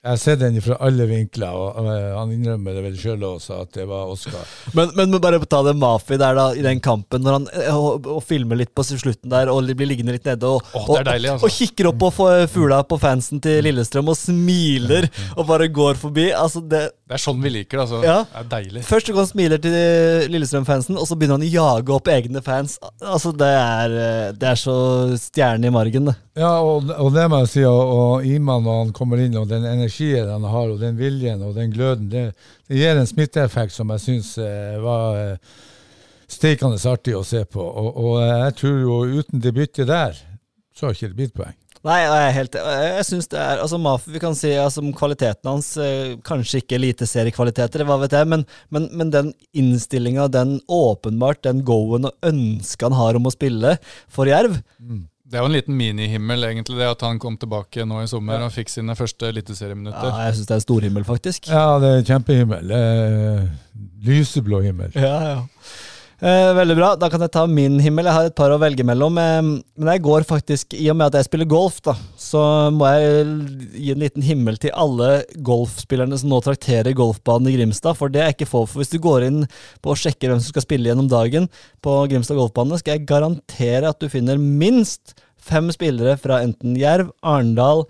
[0.05, 3.63] Jeg har sett den fra alle vinkler, og eh, han innrømmer det vel sjøl også,
[3.63, 4.43] at det var Oscar.
[4.77, 8.05] Men, men bare ta det Mafi der da, i den kampen, når han eh, og,
[8.13, 11.49] og filmer litt på slutten der og blir liggende litt nede og, oh, deilig, altså.
[11.49, 15.97] og, og kikker opp på fugla på fansen til Lillestrøm og smiler og bare går
[15.97, 16.27] forbi.
[16.37, 17.83] Altså det, Det er sånn vi liker det.
[17.83, 17.97] altså.
[18.01, 18.15] Ja.
[18.25, 18.81] Det er deilig.
[18.87, 19.75] Først så går han smiler til
[20.33, 22.79] Lillestrøm-fansen, og så begynner han å jage opp egne fans.
[22.97, 24.77] Altså Det er, eh, det er så
[25.21, 26.15] stjerne i margen, det.
[26.41, 29.45] Ja, og, og det må jeg si, og, og Iman når han kommer inn, og
[29.53, 32.25] den energien han har, og den viljen og den gløden, det,
[32.65, 35.59] det gir en smitteeffekt som jeg syns eh, var eh,
[36.25, 37.61] steikende artig å se på.
[37.61, 40.17] Og, og jeg tror jo uten det byttet der,
[40.73, 41.53] så har ikke det blitt poeng.
[41.85, 44.81] Nei, jeg er helt Jeg, syns synes det er Altså, Mafi, vi kan si altså,
[44.81, 50.27] om kvaliteten hans eh, Kanskje ikke eliteseriekvaliteter, hva vet jeg, men, men, men den innstillinga,
[50.33, 53.75] den åpenbart, den go-en og ønsket han har om å spille
[54.11, 58.01] for Jerv Det er jo en liten minihimmel, egentlig, det at han kom tilbake nå
[58.03, 60.09] i sommer og fikk sine første eliteserieminutter.
[60.09, 61.49] Ja, jeg syns det er en storhimmel, faktisk.
[61.49, 62.69] Ja, det er kjempehimmel.
[62.69, 63.47] Det er
[64.05, 64.93] lyseblå himmel.
[64.93, 65.39] Ja, ja.
[66.23, 66.89] Eh, veldig bra.
[66.95, 68.07] Da kan jeg ta min himmel.
[68.07, 69.17] Jeg har et par å velge mellom.
[69.19, 72.87] Eh, men jeg går faktisk, i og med at jeg spiller golf, da, så må
[72.93, 73.25] jeg
[73.75, 78.23] gi en liten himmel til alle golfspillerne som nå trakterer golfbanen i Grimstad, for det
[78.23, 78.63] er ikke få.
[78.63, 79.43] For hvis du går inn
[79.83, 81.49] på og sjekker hvem som skal spille gjennom dagen
[81.83, 87.11] på Grimstad golfbane, skal jeg garantere at du finner minst fem spillere fra enten Jerv,
[87.21, 87.85] Arendal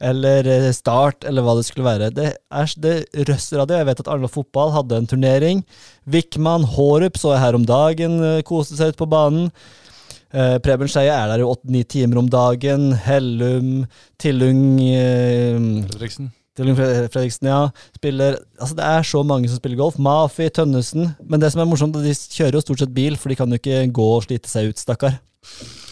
[0.00, 2.10] eller eh, Start, eller hva det skulle være.
[2.14, 3.80] Det, er, det røsser av det.
[3.80, 5.64] Jeg vet at Arendal fotball hadde en turnering.
[6.04, 9.50] Wickman, Hårup så jeg her om dagen, eh, koste seg ut på banen.
[10.36, 12.90] Eh, Preben Skeie er der jo åtte-ni timer om dagen.
[13.06, 13.86] Hellum,
[14.20, 15.56] Tillung eh,
[15.92, 16.32] Fredriksen.
[16.56, 17.62] Tillung Fredriksen, ja.
[17.96, 19.98] Spiller Altså, det er så mange som spiller golf.
[20.00, 21.10] Mafi, Tønnesen.
[21.24, 23.60] Men det som er morsomt, de kjører jo stort sett bil, for de kan jo
[23.60, 25.18] ikke gå og slite seg ut, stakkar.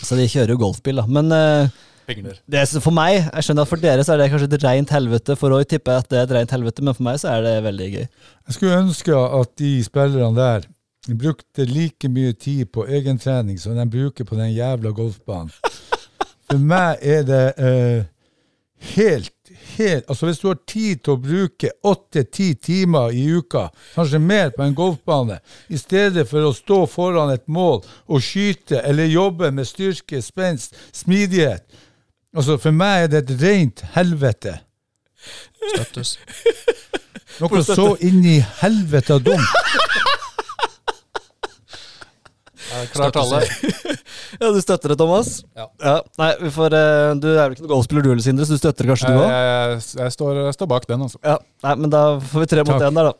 [0.04, 1.04] Så de kjører jo golfbil, da.
[1.08, 2.38] Men eh, Pingler.
[2.50, 4.94] det er, for meg, jeg skjønner at for dere så er det kanskje et rent
[4.94, 5.36] helvete.
[5.40, 7.44] For Roy tipper jeg at det er et rent helvete, men for meg så er
[7.46, 8.06] det veldig gøy.
[8.48, 10.68] Jeg skulle ønske at de spillerne der
[11.12, 15.52] brukte like mye tid på egentrening som de bruker på den jævla golfbanen.
[16.44, 18.04] For meg er det eh,
[18.94, 19.32] helt,
[19.76, 24.52] helt Altså Hvis du har tid til å bruke åtte-ti timer i uka, kanskje mer,
[24.56, 25.38] på en golfbane,
[25.68, 30.76] i stedet for å stå foran et mål og skyte eller jobbe med styrke, spenst,
[30.92, 31.64] smidighet
[32.34, 34.56] Altså For meg er det et rent helvete.
[35.74, 36.16] Støttes.
[37.40, 39.62] Noe så inn i helvete dumt.
[42.74, 43.42] Ja, klart alle.
[44.40, 45.44] Ja, Du støtter det, Thomas?
[45.54, 45.68] Ja.
[46.18, 48.58] Nei, vi får, eh, Du er vel ikke noen golfspiller du heller, Sindre, så du
[48.58, 49.34] støtter det kanskje du Jeg, òg?
[49.34, 51.20] jeg, jeg, står, jeg står bak den, altså.
[51.22, 51.36] Ja.
[51.62, 52.00] Nei, men da
[52.32, 53.14] får vi tre mot én der, da.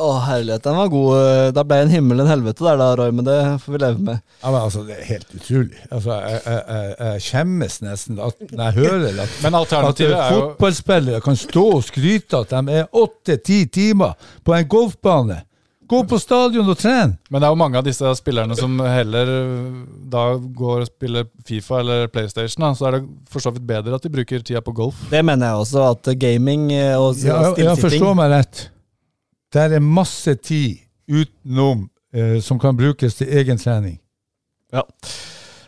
[0.00, 1.10] Å, herlighet, den var god.
[1.20, 4.06] eh, Da ble en himmel en helvete der, da, Roy, men det får vi leve
[4.06, 4.22] med.
[4.40, 5.82] Ja, men altså, Det er helt utrolig.
[5.90, 10.16] Altså, Jeg, jeg, jeg, jeg skjemmes nesten at, når jeg hører at, Men at er
[10.32, 15.42] fotballspillere kan stå og skryte at de er åtte-ti timer på en golfbane.
[15.90, 17.16] Gå på stadion og tren!
[17.34, 19.80] Men det er jo mange av disse spillerne som heller øh,
[20.12, 22.62] da går og spiller Fifa eller PlayStation.
[22.62, 22.70] Da.
[22.78, 23.00] Så er det
[23.32, 25.00] for så vidt bedre at de bruker tida på golf.
[25.10, 28.62] Det mener jeg også, at gaming eh, og stillsitting Ja, ja, forstå meg rett.
[29.54, 30.78] Der er masse tid
[31.10, 33.98] utenom eh, som kan brukes til egen trening.
[34.70, 34.84] Ja.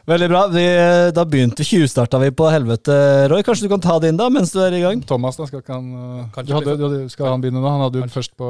[0.07, 0.43] Veldig bra.
[0.51, 2.95] Vi, eh, da begynte tjuvstarta vi på helvete,
[3.31, 3.43] Roy.
[3.47, 5.03] Kanskje du kan ta det inn da, mens du er i gang?
[5.07, 7.69] Thomas, da, skal, øh, Kan du hadde, du hadde, skal han begynne nå?
[7.71, 8.49] Han hadde jo først på,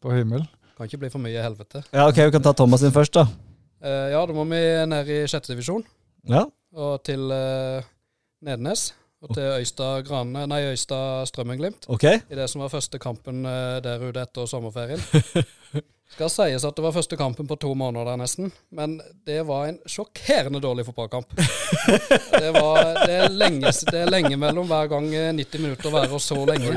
[0.00, 0.44] på himmel.
[0.76, 1.84] Kan ikke bli for mye helvete.
[1.92, 3.26] Ja, ok, vi kan ta Thomas inn først, da.
[3.80, 5.84] Uh, ja, da må vi ned i sjette divisjon,
[6.28, 6.46] Ja.
[6.76, 7.84] og til uh,
[8.44, 8.90] Nednes.
[9.24, 11.88] Og til Øystad Grane, nei, Øystad Strømmenglimt.
[11.88, 12.20] Okay.
[12.30, 15.00] I det som var første kampen eh, der ute etter sommerferien.
[16.16, 18.94] Skal sies at det var første kampen på to måneder der nesten, men
[19.26, 21.34] det var en sjokkerende dårlig fotballkamp.
[22.36, 26.20] Det, var, det, er lenge, det er lenge mellom hver gang eh, 90 minutter varer
[26.22, 26.70] så lenge.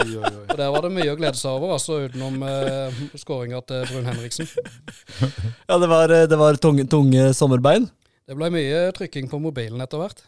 [0.50, 4.10] Og der var det mye å glede seg over, altså utenom uh, skåringa til Brun
[4.10, 4.50] Henriksen.
[5.70, 7.86] Ja, det var, eh, det var tunge, tunge sommerbein.
[8.30, 10.20] Det ble mye trykking på mobilen etter hvert.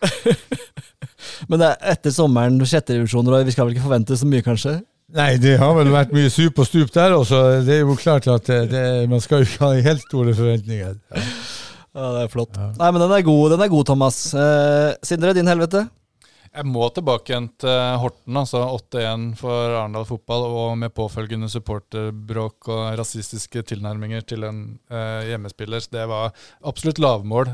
[1.50, 3.28] Men det er etter sommeren, sjette divisjon.
[3.46, 4.80] Vi skal vel ikke forvente så mye, kanskje?
[5.14, 7.42] Nei, det har vel vært mye sup og stup der også.
[7.68, 10.96] Det er jo klart at det, det, man skal jo ikke ha helt store forventninger.
[11.14, 11.26] Ja.
[11.92, 12.56] Ja, det er flott.
[12.80, 14.20] Nei, men den er god, den er god Thomas.
[14.32, 15.84] Eh, Sindre, din helvete?
[16.52, 22.72] Jeg må tilbake igjen til Horten, altså 8-1 for Arendal fotball, og med påfølgende supporterbråk
[22.72, 25.84] og rasistiske tilnærminger til en eh, hjemmespiller.
[25.92, 26.32] Det var
[26.72, 27.54] absolutt lavmål.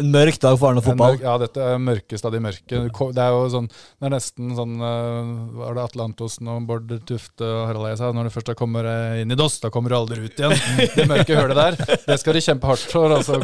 [0.00, 1.18] En mørk dag for Arne fotball.
[1.18, 2.64] mørk- Ja, dette er mørkest av de mørke.
[3.12, 6.88] Det er jo sånn Det er nesten sånn eh, Var det Atle Antonsen og Bård
[7.04, 8.08] Tufte og Harald Eia sa?
[8.16, 8.88] Når du først kommer
[9.20, 10.56] inn i DOS, da kommer du aldri ut igjen.
[10.96, 11.76] Det mørke hølet der,
[12.06, 13.12] det skal de kjempe hardt for.
[13.18, 13.36] Altså.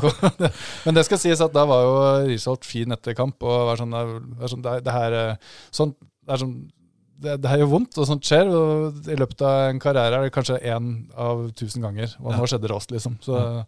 [0.87, 1.95] Men det skal sies at da var jo
[2.33, 3.37] Risholt fin etter kamp.
[3.45, 5.37] Og var sånn, det, er sånn, det, er- her eh,
[5.71, 5.93] sånn,
[6.25, 6.57] det er sånn
[7.19, 8.47] det, det er jo vondt, og sånt skjer.
[8.55, 12.13] Og I løpet av en karriere er det kanskje én av tusen ganger.
[12.23, 13.17] Og nå skjedde det oss, liksom.
[13.21, 13.65] Så eh,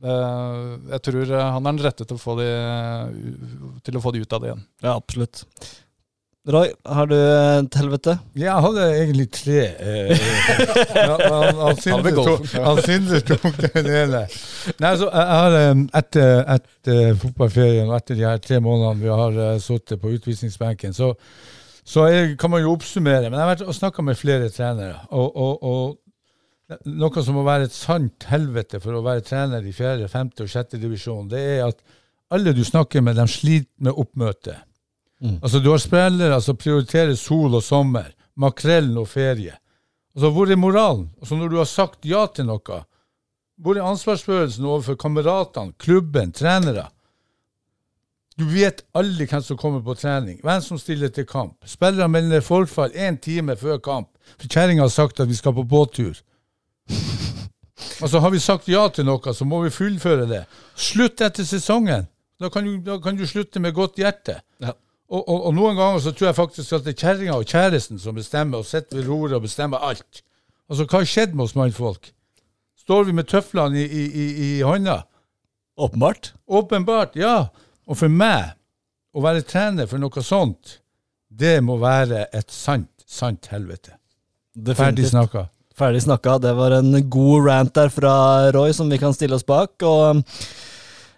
[0.00, 2.48] jeg tror eh, han er den rette til å få de,
[3.84, 4.66] til å få de ut av det igjen.
[4.80, 5.44] Ja, absolutt.
[6.50, 8.14] Roy, har du et helvete?
[8.40, 9.66] Jeg hadde egentlig tre.
[9.76, 10.22] Eh,
[10.96, 14.24] han, han, Sindre tok, han syntes tok den ene.
[14.80, 19.12] Nei, altså, jeg har eh, etter, etter fotballferien og etter de her tre månedene vi
[19.20, 21.12] har sittet på utvisningsbenken, så,
[21.84, 23.28] så jeg, kan man jo oppsummere.
[23.28, 24.96] Men jeg har vært og snakka med flere trenere.
[25.12, 25.98] Og, og, og
[26.86, 30.52] noe som må være et sant helvete for å være trener i fjerde, femte og
[30.52, 30.76] 6.
[30.80, 31.80] divisjon, det er at
[32.30, 34.60] alle du snakker med, de sliter med oppmøtet.
[35.20, 35.40] Mm.
[35.42, 39.56] Altså, du har spillere som prioriterer sol og sommer, makrellen og ferie.
[40.14, 41.10] Altså, Hvor er moralen?
[41.20, 42.84] Altså, Når du har sagt ja til noe,
[43.60, 46.86] hvor er ansvarsfølelsen overfor kameratene, klubben, trenere?
[48.38, 51.58] Du vet aldri hvem som kommer på trening, hvem som stiller til kamp.
[51.68, 54.08] Spillere melder forfall én time før kamp,
[54.38, 56.16] for kjerringa har sagt at vi skal på båttur.
[58.00, 60.44] Altså, Har vi sagt ja til noe, så må vi fullføre det.
[60.76, 62.06] Slutt etter sesongen.
[62.40, 64.38] Da kan du, da kan du slutte med godt hjerte.
[64.62, 64.72] Ja.
[65.10, 68.00] Og, og, og noen ganger så tror jeg faktisk at det er kjerringa og kjæresten
[68.00, 70.22] som bestemmer, og sitter ved roret og bestemmer alt.
[70.70, 72.12] Altså, hva har skjedd med oss mannfolk?
[72.80, 75.00] Står vi med tøflene i, i, i, i hånda?
[75.80, 76.32] Åpenbart.
[76.48, 77.50] Åpenbart, ja.
[77.90, 78.54] Og for meg,
[79.12, 80.78] å være trener for noe sånt,
[81.28, 83.96] det må være et sant, sant helvete.
[84.54, 85.12] Ferdig Definitivt.
[85.12, 85.48] snakka.
[85.78, 86.38] Ferdig snakka.
[86.42, 88.12] Det var en god rant der fra
[88.54, 89.76] Roy som vi kan stille oss bak.
[89.86, 90.22] Og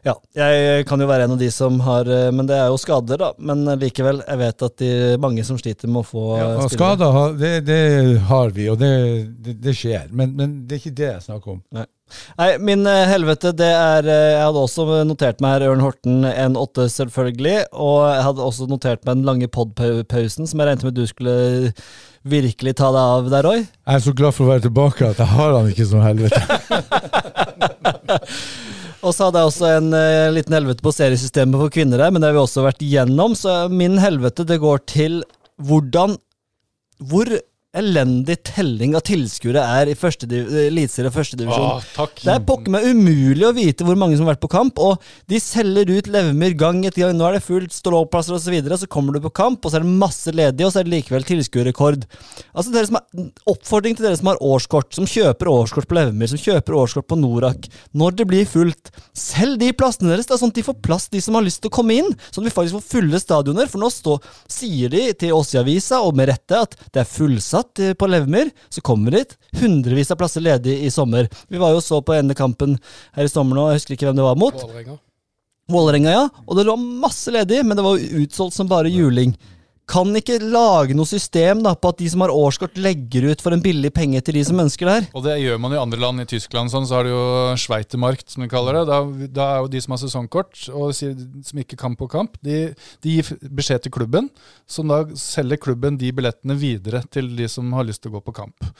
[0.02, 3.20] ja, jeg kan jo være en av de som har Men det er jo skader,
[3.22, 3.28] da.
[3.38, 4.90] Men likevel, jeg vet at de
[5.22, 6.78] mange som sliter med å få Ja, og spille.
[6.80, 7.80] skader, det, det
[8.28, 8.92] har vi, og det,
[9.46, 10.10] det, det skjer.
[10.10, 11.62] Men, men det er ikke det jeg snakker om.
[12.36, 16.26] Nei, min eh, helvete, det er eh, Jeg hadde også notert meg her Ørn Horten
[16.28, 17.58] N8, selvfølgelig.
[17.72, 21.36] Og jeg hadde også notert meg den lange podpausen, som jeg regnet med du skulle
[22.22, 23.60] virkelig ta deg av der, Roy.
[23.64, 26.40] Jeg er så glad for å være tilbake at jeg har han ikke som helvete.
[29.02, 32.22] Og så hadde jeg også en eh, liten helvete på seriesystemet for kvinner her, men
[32.22, 33.34] det har vi også vært igjennom.
[33.38, 35.22] Så min helvete, det går til
[35.62, 36.16] hvordan
[37.02, 37.28] Hvor
[37.72, 41.84] elendig telling av tilskuere er i Eliteserien og førstedivisjon.
[42.20, 45.00] Det er pokker meg umulig å vite hvor mange som har vært på kamp, og
[45.30, 47.16] de selger ut Levemyr gang etter gang.
[47.16, 49.78] Nå er det fullt stålplasser osv., så, videre, så kommer du på kamp, og så
[49.78, 52.04] er det masse ledige, og så er det likevel tilskuerrekord.
[52.52, 56.28] Altså, dere som er, oppfordring til dere som har årskort, som kjøper årskort på Levemyr,
[56.34, 57.70] som kjøper årskort på Norak.
[57.96, 61.22] Når det blir fullt, selg de plassene deres, da, sånn at de får plass, de
[61.24, 62.12] som har lyst til å komme inn.
[62.28, 63.70] Sånn at vi faktisk får fulle stadioner.
[63.70, 64.18] For nå stå,
[64.50, 68.08] sier de til oss i avisa, og med rette, at det er fullsatt eh, på
[68.10, 68.50] Levmyr.
[68.72, 69.36] Så kommer vi dit.
[69.60, 71.28] hundrevis av plasser ledig i sommer.
[71.48, 72.78] Vi var jo så på ene kampen
[73.16, 74.58] her i sommer nå, jeg husker ikke hvem det var mot.
[74.62, 74.98] Vålerenga.
[75.72, 76.28] Vålerenga, ja.
[76.46, 79.36] Og det lå masse ledig, men det var jo utsolgt som bare juling.
[79.92, 83.52] Kan ikke lage noe system da på at de som har årskort, legger ut for
[83.52, 85.08] en billig penge til de som ønsker det her?
[85.12, 86.22] Og det gjør man i andre land.
[86.22, 87.26] I Tyskland sånn, så har de jo
[87.60, 88.86] Schweitermarkt, som de kaller det.
[88.88, 92.64] Da, da er jo de som har sesongkort, og som ikke kan på kamp, de,
[93.04, 94.32] de gir beskjed til klubben,
[94.64, 98.24] som da selger klubben de billettene videre til de som har lyst til å gå
[98.30, 98.72] på kamp.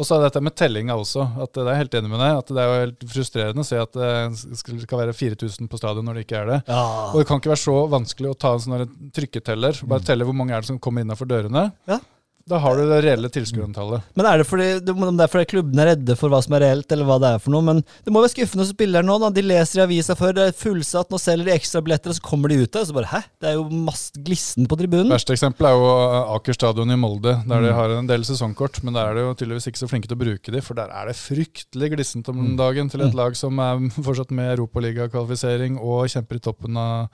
[0.00, 1.26] Og så er dette med tellinga også.
[1.44, 2.38] at Det er helt enig med deg.
[2.40, 4.12] at Det er jo helt frustrerende å se at det
[4.86, 6.60] skal være 4000 på stadion når det ikke er det.
[7.12, 8.86] Og det kan ikke være så vanskelig å ta en sånn
[9.16, 9.82] trykketeller.
[9.90, 11.68] Bare telle hvor mange er det som kommer innafor dørene.
[11.90, 12.00] Ja.
[12.50, 14.02] Da har du det reelle tilskuerantallet.
[14.18, 16.54] Men er det fordi, det- om det er fordi klubbene er redde for hva som
[16.58, 17.62] er reelt, eller hva det er for noe?
[17.62, 19.30] Men det må være skuffende for spillerne nå, da.
[19.30, 22.48] De leser i avisa før, det er fullsatt, nå selger de ekstrabilletter, og så kommer
[22.50, 23.20] de ut der, og så bare hæ?
[23.40, 25.08] Det er jo masse glissen på tribunen.
[25.14, 25.86] Verste eksempel er jo
[26.34, 27.66] Aker stadion i Molde, der Mm.
[27.68, 28.82] de har en del sesongkort.
[28.82, 30.88] Men der er de jo tydeligvis ikke så flinke til å bruke de, for der
[30.90, 32.56] er det fryktelig glissent om Mm.
[32.56, 37.08] dagen til et lag som er fortsatt med Europaligakvalifisering og kjemper i toppen av,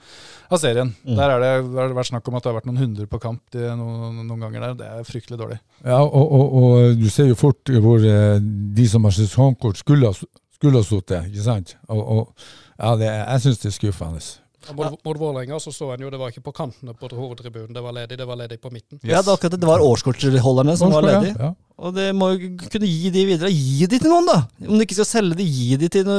[0.49, 0.93] av serien.
[1.05, 1.15] Mm.
[1.15, 3.19] Der er det, det har vært snakk om at det har vært noen hundre på
[3.19, 4.73] kamp de, noen, noen ganger der.
[4.79, 5.59] Det er fryktelig dårlig.
[5.83, 10.07] Ja, og, og, og du ser jo fort hvor eh, de som har sesongkort, skulle
[10.07, 11.27] ha, skulle ha sittet.
[11.27, 11.75] Ikke sant?
[11.91, 14.21] Og, og, ja, det, jeg syns det er skuffende.
[14.67, 17.71] Ja, Mot, mot Vålerenga så så en jo det var ikke på kantene på hovedtribunen
[17.75, 18.99] det var ledig, det var ledig på midten.
[19.01, 19.61] Ja, det, var akkurat det.
[19.61, 21.47] det var årskortholderne som var ledig, ledige.
[21.47, 21.53] ja.
[21.77, 23.51] Og det må jo kunne gi de videre.
[23.53, 24.39] Gi de til noen, da!
[24.65, 26.09] Om du ikke skal selge de, gi de til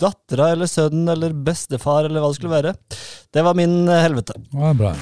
[0.00, 2.76] dattera eller sønnen eller bestefar eller hva det skulle være.
[3.34, 4.38] Det var min helvete.
[4.38, 4.38] helvete.
[4.54, 4.94] Ja, bra.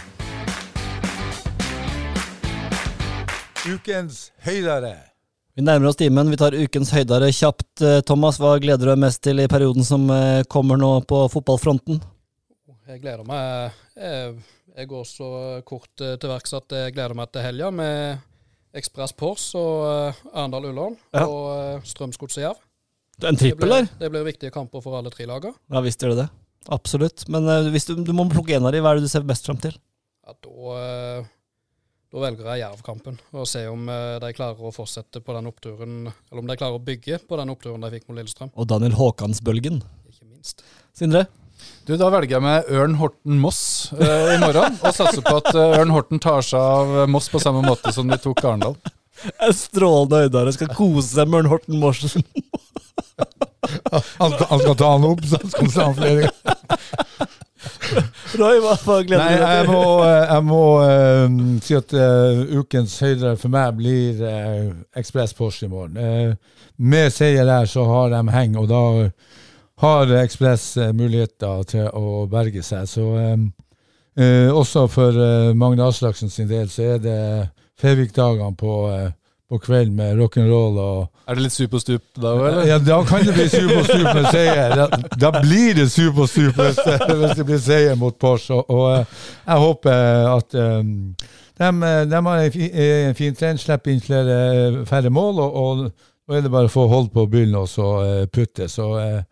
[3.69, 4.95] Ukens høydere.
[5.59, 6.31] Vi nærmer oss timen.
[6.31, 7.83] Vi tar ukens høydere kjapt.
[7.85, 11.25] Eh, Thomas, hva gleder du deg mest til i perioden som eh, kommer nå på
[11.33, 11.99] fotballfronten?
[12.89, 15.29] Jeg gleder meg Jeg, går så
[15.69, 18.23] kort eh, til verks at jeg gleder meg til helga med
[18.79, 21.27] Ekspress Pors og Arendal Ullern Ja.
[21.27, 22.63] og Strømsgodset Jerv.
[23.27, 23.89] En trippel, eller?
[23.99, 25.59] det blir viktige kamper for alle tre lagene.
[25.75, 26.29] Ja visst gjør det det.
[26.71, 27.27] Absolutt.
[27.33, 29.49] Men hvis du, du må plukke en av de, hva er det du ser mest
[29.49, 29.75] fram til?
[30.29, 31.25] Ja, da,
[32.09, 35.97] da velger jeg Jerv-kampen og ser om eh, de klarer å fortsette på den oppturen,
[36.31, 38.95] eller om de klarer å bygge på den oppturen de fikk mot Lillestrøm, Og Daniel
[38.97, 39.83] Håkansbølgen.
[40.09, 40.65] ikke minst.
[40.97, 41.27] Sindre?
[41.85, 45.51] Du, Da velger jeg med Ørn Horten Moss eh, i morgen, og satser på at
[45.53, 48.77] eh, Ørn Horten tar seg av Moss på samme måte som de tok Arendal.
[49.43, 52.23] En strålende høydere skal kose seg med Ørn Horten Morsen.
[54.19, 57.08] Han, skal- han skal ta han opp, så skal han se han flere ganger.
[58.37, 58.75] Roy, hva,
[59.07, 63.77] gleder Nei, jeg må, eh, jeg må eh, si at uh, ukens høyder for meg
[63.79, 65.97] blir uh, Ekspress Porsche i morgen.
[65.97, 68.83] Eh, med seier der så har de heng, og da
[69.83, 72.89] har Ekspress eh, muligheter til å berge seg.
[72.91, 73.37] Så eh,
[74.19, 77.21] eh, også for eh, Magne Aslaksen sin del så er det
[77.79, 79.11] Fevik-dagene på, eh,
[79.49, 82.67] på kvelden med rock'n'roll og Er det litt stup og stup da òg, eller?
[82.69, 84.75] ja, da kan det bli sur og stup med seier.
[84.77, 88.59] Da, da blir det sur og stup hvis, hvis det blir seier mot Porsche.
[88.59, 90.93] Og, og eh, jeg håper at um,
[91.59, 91.71] de,
[92.13, 94.39] de har en fin, en fin trend, slipper inn flere,
[94.87, 95.89] færre mål, og,
[96.29, 98.69] og er det bare å få hold på byllen og så eh, putte.
[98.69, 99.23] Så, eh,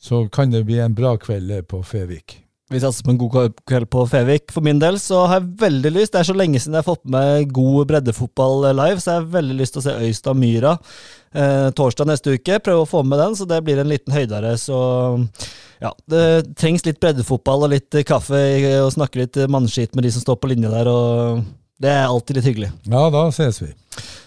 [0.00, 2.38] så kan det bli en bra kveld eh, på Fevik.
[2.72, 4.52] Vi satser på en god kveld på Fevik.
[4.54, 6.88] For min del så har jeg veldig lyst, det er så lenge siden jeg har
[6.88, 10.72] fått med god breddefotball live, så jeg har veldig lyst til å se Øystad Myra
[11.36, 12.60] eh, torsdag neste uke.
[12.64, 14.54] Prøve å få med den, så det blir en liten høydere.
[14.60, 14.78] Så
[15.84, 16.24] ja, det
[16.56, 18.40] trengs litt breddefotball og litt kaffe
[18.80, 21.44] og snakke litt mannskit med de som står på linje der, og
[21.82, 22.72] det er alltid litt hyggelig.
[22.88, 23.72] Ja, da ses vi.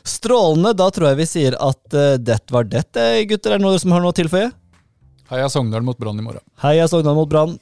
[0.05, 3.55] Strålende, da tror jeg vi sier at uh, det var det, eh, gutter.
[3.55, 4.51] Er det noe som har noe å tilføye?
[5.31, 6.43] Heia Sogndal mot Brann i morgen.
[6.61, 7.55] Heia Sogndal mot Brann.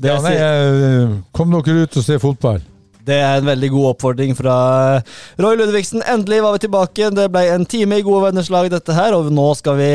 [0.00, 2.60] Det Ja, nei, sier- eh, kom dere ut og se fotball.
[3.04, 5.02] Det er en veldig god oppfordring fra
[5.38, 6.02] Roy Ludvigsen.
[6.08, 7.10] Endelig var vi tilbake.
[7.14, 9.90] Det ble en time i gode venners lag, dette her, og nå skal vi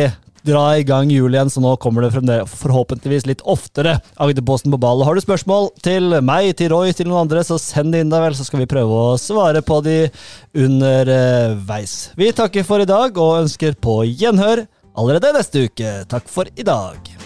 [0.46, 2.14] dra i gang jul igjen, så nå kommer det
[2.48, 5.04] forhåpentligvis litt oftere Agderposten på ball.
[5.04, 8.22] Har du spørsmål til meg, til Roy, til noen andre, så send det inn da
[8.22, 10.10] vel, så skal vi prøve å svare på de
[10.56, 12.12] underveis.
[12.16, 14.64] Vi takker for i dag og ønsker på gjenhør
[14.96, 16.06] allerede neste uke.
[16.08, 17.19] Takk for i dag.